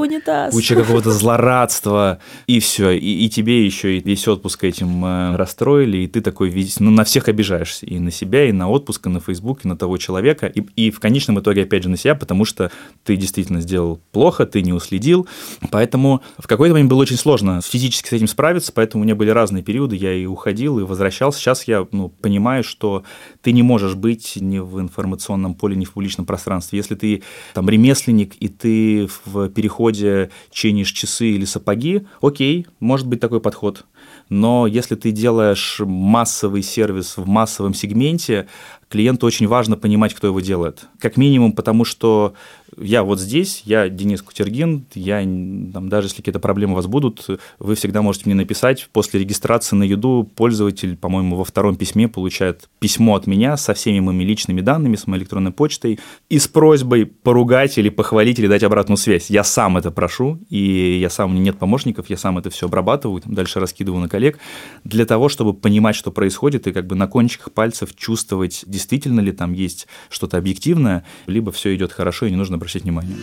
куча 0.50 0.74
какого-то 0.74 1.10
злорадства, 1.22 2.18
и 2.46 2.60
все. 2.60 2.90
И, 2.90 3.24
и 3.24 3.30
тебе 3.30 3.64
еще 3.64 3.96
и 3.96 4.02
весь 4.02 4.28
отпуск 4.28 4.64
этим 4.64 5.04
э, 5.06 5.36
расстроили, 5.36 5.98
и 5.98 6.06
ты 6.06 6.20
такой 6.20 6.50
весь, 6.50 6.80
ну 6.80 6.90
на 6.90 7.04
всех 7.04 7.28
обижаешься, 7.28 7.86
и 7.86 7.98
на 7.98 8.10
себя, 8.10 8.46
и 8.46 8.52
на 8.52 8.68
отпуск, 8.68 9.06
и 9.06 9.08
на 9.08 9.20
Facebook, 9.20 9.64
и 9.64 9.68
на 9.68 9.76
того 9.78 9.96
человека, 9.96 10.46
и, 10.46 10.60
и 10.76 10.90
в 10.90 11.00
конечном 11.00 11.40
итоге 11.40 11.62
опять 11.62 11.84
же 11.84 11.88
на 11.88 11.96
себя, 11.96 12.14
потому 12.14 12.44
что 12.44 12.70
ты 13.04 13.16
действительно 13.16 13.62
сделал 13.62 14.00
плохо, 14.12 14.44
ты 14.44 14.60
не 14.60 14.74
уследил, 14.74 15.26
поэтому 15.70 16.20
в 16.36 16.46
какой-то 16.46 16.74
момент 16.74 16.90
было 16.90 17.00
очень 17.00 17.16
сложно 17.16 17.62
физически 17.62 18.08
с 18.08 18.12
этим 18.12 18.28
справиться, 18.28 18.70
поэтому 18.70 19.02
у 19.02 19.04
меня 19.06 19.14
были 19.14 19.30
разные 19.30 19.62
периоды, 19.62 19.96
я 19.96 20.12
и 20.12 20.26
уходил, 20.26 20.78
и 20.78 20.82
возвращался. 20.82 21.38
Сейчас 21.38 21.66
я 21.66 21.86
ну, 21.90 22.10
понимаю, 22.10 22.62
что 22.62 22.81
что 22.82 23.04
ты 23.42 23.52
не 23.52 23.62
можешь 23.62 23.94
быть 23.94 24.36
ни 24.40 24.58
в 24.58 24.80
информационном 24.80 25.54
поле, 25.54 25.76
ни 25.76 25.84
в 25.84 25.92
публичном 25.92 26.26
пространстве. 26.26 26.78
Если 26.78 26.96
ты 26.96 27.22
там 27.54 27.70
ремесленник, 27.70 28.34
и 28.40 28.48
ты 28.48 29.08
в 29.24 29.48
переходе 29.50 30.30
чинишь 30.50 30.90
часы 30.90 31.30
или 31.30 31.44
сапоги, 31.44 32.02
окей, 32.20 32.66
может 32.80 33.06
быть 33.06 33.20
такой 33.20 33.40
подход. 33.40 33.84
Но 34.28 34.66
если 34.66 34.96
ты 34.96 35.12
делаешь 35.12 35.80
массовый 35.84 36.62
сервис 36.62 37.16
в 37.16 37.24
массовом 37.24 37.72
сегменте, 37.72 38.48
клиенту 38.88 39.26
очень 39.26 39.46
важно 39.46 39.76
понимать, 39.76 40.12
кто 40.12 40.26
его 40.26 40.40
делает. 40.40 40.86
Как 40.98 41.16
минимум, 41.16 41.52
потому 41.52 41.84
что 41.84 42.34
я 42.78 43.02
вот 43.02 43.20
здесь, 43.20 43.62
я 43.64 43.88
Денис 43.88 44.22
Кутергин, 44.22 44.86
я, 44.94 45.20
там, 45.20 45.88
даже 45.88 46.06
если 46.06 46.18
какие-то 46.18 46.40
проблемы 46.40 46.72
у 46.72 46.76
вас 46.76 46.86
будут, 46.86 47.26
вы 47.58 47.74
всегда 47.74 48.02
можете 48.02 48.24
мне 48.26 48.34
написать. 48.34 48.88
После 48.92 49.20
регистрации 49.20 49.76
на 49.76 49.82
Юду 49.82 50.28
пользователь, 50.34 50.96
по-моему, 50.96 51.36
во 51.36 51.44
втором 51.44 51.76
письме 51.76 52.08
получает 52.08 52.68
письмо 52.78 53.16
от 53.16 53.26
меня 53.26 53.56
со 53.56 53.74
всеми 53.74 54.00
моими 54.00 54.24
личными 54.24 54.60
данными, 54.60 54.96
с 54.96 55.06
моей 55.06 55.20
электронной 55.22 55.52
почтой, 55.52 56.00
и 56.28 56.38
с 56.38 56.48
просьбой 56.48 57.06
поругать 57.06 57.78
или 57.78 57.88
похвалить, 57.88 58.38
или 58.38 58.46
дать 58.46 58.62
обратную 58.62 58.96
связь. 58.96 59.28
Я 59.30 59.44
сам 59.44 59.76
это 59.76 59.90
прошу, 59.90 60.38
и 60.48 60.98
я 60.98 61.10
сам, 61.10 61.30
у 61.30 61.32
меня 61.34 61.44
нет 61.44 61.58
помощников, 61.58 62.08
я 62.10 62.16
сам 62.16 62.38
это 62.38 62.50
все 62.50 62.66
обрабатываю, 62.66 63.20
там, 63.20 63.34
дальше 63.34 63.60
раскидываю 63.60 64.00
на 64.00 64.08
коллег, 64.08 64.38
для 64.84 65.04
того, 65.04 65.28
чтобы 65.28 65.52
понимать, 65.52 65.96
что 65.96 66.10
происходит, 66.10 66.66
и 66.66 66.72
как 66.72 66.86
бы 66.86 66.94
на 66.94 67.06
кончиках 67.06 67.52
пальцев 67.52 67.94
чувствовать, 67.94 68.64
действительно 68.66 69.20
ли 69.20 69.32
там 69.32 69.52
есть 69.52 69.86
что-то 70.08 70.38
объективное, 70.38 71.04
либо 71.26 71.52
все 71.52 71.74
идет 71.74 71.92
хорошо, 71.92 72.26
и 72.26 72.30
не 72.30 72.36
нужно 72.36 72.58
обращать 72.62 72.84
внимание. 72.84 73.16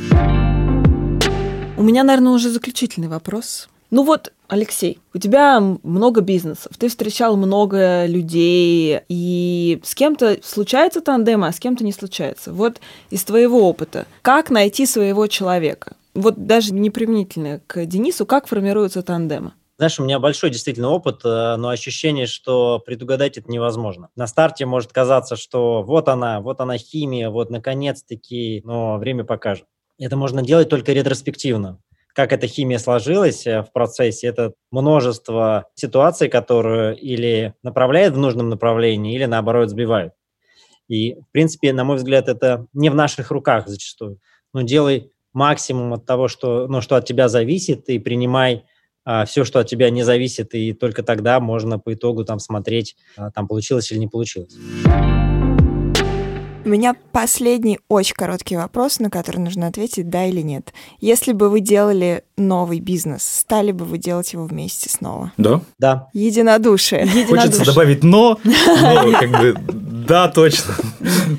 У 1.78 1.84
меня, 1.84 2.04
наверное, 2.04 2.34
уже 2.34 2.50
заключительный 2.50 3.08
вопрос. 3.08 3.70
Ну 3.90 4.04
вот, 4.04 4.34
Алексей, 4.48 5.00
у 5.14 5.18
тебя 5.18 5.60
много 5.60 6.22
бизнесов, 6.22 6.74
ты 6.78 6.90
встречал 6.90 7.38
много 7.38 8.06
людей, 8.06 9.00
и 9.10 9.80
с 9.84 9.96
кем-то 9.96 10.38
случается 10.44 11.02
тандем, 11.02 11.44
а 11.44 11.52
с 11.52 11.60
кем-то 11.60 11.84
не 11.84 11.92
случается. 11.92 12.54
Вот 12.54 12.80
из 13.10 13.24
твоего 13.24 13.68
опыта, 13.68 14.06
как 14.22 14.52
найти 14.52 14.86
своего 14.86 15.26
человека? 15.28 15.94
Вот 16.14 16.46
даже 16.46 16.74
не 16.74 16.92
применительно 16.92 17.62
к 17.66 17.86
Денису, 17.86 18.26
как 18.26 18.48
формируются 18.48 19.02
тандемы? 19.02 19.54
Знаешь, 19.80 19.98
у 19.98 20.04
меня 20.04 20.20
большой 20.20 20.50
действительно 20.50 20.90
опыт, 20.90 21.22
э, 21.24 21.56
но 21.56 21.70
ощущение, 21.70 22.26
что 22.26 22.80
предугадать 22.80 23.38
это 23.38 23.50
невозможно. 23.50 24.10
На 24.18 24.28
старте 24.28 24.66
может 24.66 24.92
казаться, 24.92 25.38
что 25.38 25.84
вот 25.84 26.10
она, 26.10 26.42
вот 26.42 26.60
она 26.60 26.78
химия, 26.78 27.30
вот 27.30 27.50
наконец-таки, 27.50 28.62
но 28.66 28.98
время 28.98 29.24
покажет. 29.24 29.68
Это 29.98 30.18
можно 30.18 30.42
делать 30.42 30.68
только 30.68 30.92
ретроспективно. 30.92 31.80
Как 32.14 32.34
эта 32.34 32.46
химия 32.46 32.78
сложилась 32.78 33.48
э, 33.48 33.62
в 33.62 33.72
процессе, 33.72 34.28
это 34.28 34.52
множество 34.70 35.70
ситуаций, 35.76 36.28
которые 36.28 36.98
или 36.98 37.54
направляют 37.64 38.16
в 38.16 38.18
нужном 38.18 38.50
направлении, 38.50 39.16
или 39.16 39.24
наоборот 39.24 39.70
сбивают. 39.70 40.12
И, 40.90 41.14
в 41.14 41.32
принципе, 41.32 41.72
на 41.72 41.86
мой 41.86 41.96
взгляд, 41.96 42.28
это 42.28 42.68
не 42.74 42.90
в 42.90 42.96
наших 42.96 43.32
руках 43.32 43.70
зачастую. 43.70 44.20
Но 44.54 44.62
делай 44.62 45.14
максимум 45.32 45.94
от 45.94 46.06
того, 46.06 46.28
что, 46.28 46.68
ну, 46.68 46.82
что 46.82 46.98
от 46.98 47.06
тебя 47.06 47.30
зависит, 47.30 47.88
и 47.88 47.98
принимай 47.98 48.66
все, 49.26 49.44
что 49.44 49.60
от 49.60 49.68
тебя 49.68 49.90
не 49.90 50.04
зависит, 50.04 50.54
и 50.54 50.74
только 50.74 51.04
тогда 51.04 51.40
можно 51.40 51.80
по 51.80 51.94
итогу 51.94 52.26
там 52.26 52.40
смотреть, 52.40 52.96
а, 53.18 53.32
там 53.32 53.48
получилось 53.48 53.92
или 53.92 54.00
не 54.00 54.08
получилось. 54.08 54.56
У 56.66 56.70
меня 56.70 56.94
последний 57.12 57.80
очень 57.88 58.16
короткий 58.16 58.58
вопрос, 58.58 59.00
на 59.00 59.10
который 59.10 59.38
нужно 59.38 59.68
ответить 59.68 60.10
да 60.10 60.26
или 60.26 60.42
нет. 60.42 60.74
Если 61.00 61.32
бы 61.32 61.50
вы 61.50 61.62
делали 61.62 62.24
новый 62.38 62.80
бизнес, 62.80 63.24
стали 63.24 63.72
бы 63.72 63.86
вы 63.86 63.98
делать 63.98 64.34
его 64.34 64.46
вместе 64.46 64.90
снова? 64.90 65.32
Да. 65.38 65.62
Да. 65.80 66.10
Единодушие. 66.14 67.08
Хочется 67.28 67.66
добавить 67.66 68.04
но, 68.04 68.38
но 68.44 69.12
как 69.20 69.32
бы 69.32 69.56
да, 70.10 70.28
точно. 70.28 70.74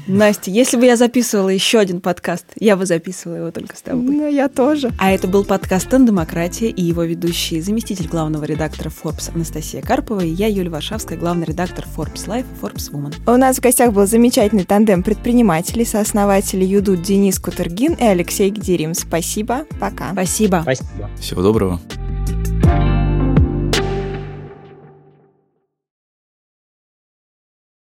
Настя, 0.06 0.50
если 0.52 0.76
бы 0.76 0.86
я 0.86 0.96
записывала 0.96 1.48
еще 1.48 1.80
один 1.80 2.00
подкаст, 2.00 2.46
я 2.54 2.76
бы 2.76 2.86
записывала 2.86 3.36
его 3.38 3.50
только 3.50 3.76
с 3.76 3.82
тобой. 3.82 4.02
Ну, 4.02 4.28
я 4.28 4.48
тоже. 4.48 4.92
А 4.96 5.10
это 5.10 5.26
был 5.26 5.44
подкаст 5.44 5.88
«Демократия» 5.90 6.68
и 6.68 6.82
его 6.82 7.02
ведущий 7.02 7.60
заместитель 7.60 8.06
главного 8.06 8.44
редактора 8.44 8.90
Forbes 8.90 9.34
Анастасия 9.34 9.82
Карпова 9.82 10.20
и 10.20 10.28
я, 10.28 10.46
Юлия 10.46 10.70
Варшавская, 10.70 11.18
главный 11.18 11.46
редактор 11.46 11.84
Forbes 11.96 12.28
Life 12.28 12.46
и 12.46 12.64
Forbes 12.64 12.92
Woman. 12.92 13.14
У 13.26 13.36
нас 13.36 13.56
в 13.56 13.60
гостях 13.60 13.92
был 13.92 14.06
замечательный 14.06 14.64
тандем 14.64 15.02
предпринимателей, 15.02 15.84
сооснователи 15.84 16.64
Юду 16.64 16.96
Денис 16.96 17.40
Кутергин 17.40 17.94
и 17.94 18.04
Алексей 18.04 18.50
Гдерим. 18.50 18.94
Спасибо, 18.94 19.66
пока. 19.80 20.12
Спасибо. 20.12 20.60
Спасибо. 20.62 21.10
Всего 21.18 21.42
доброго. 21.42 21.80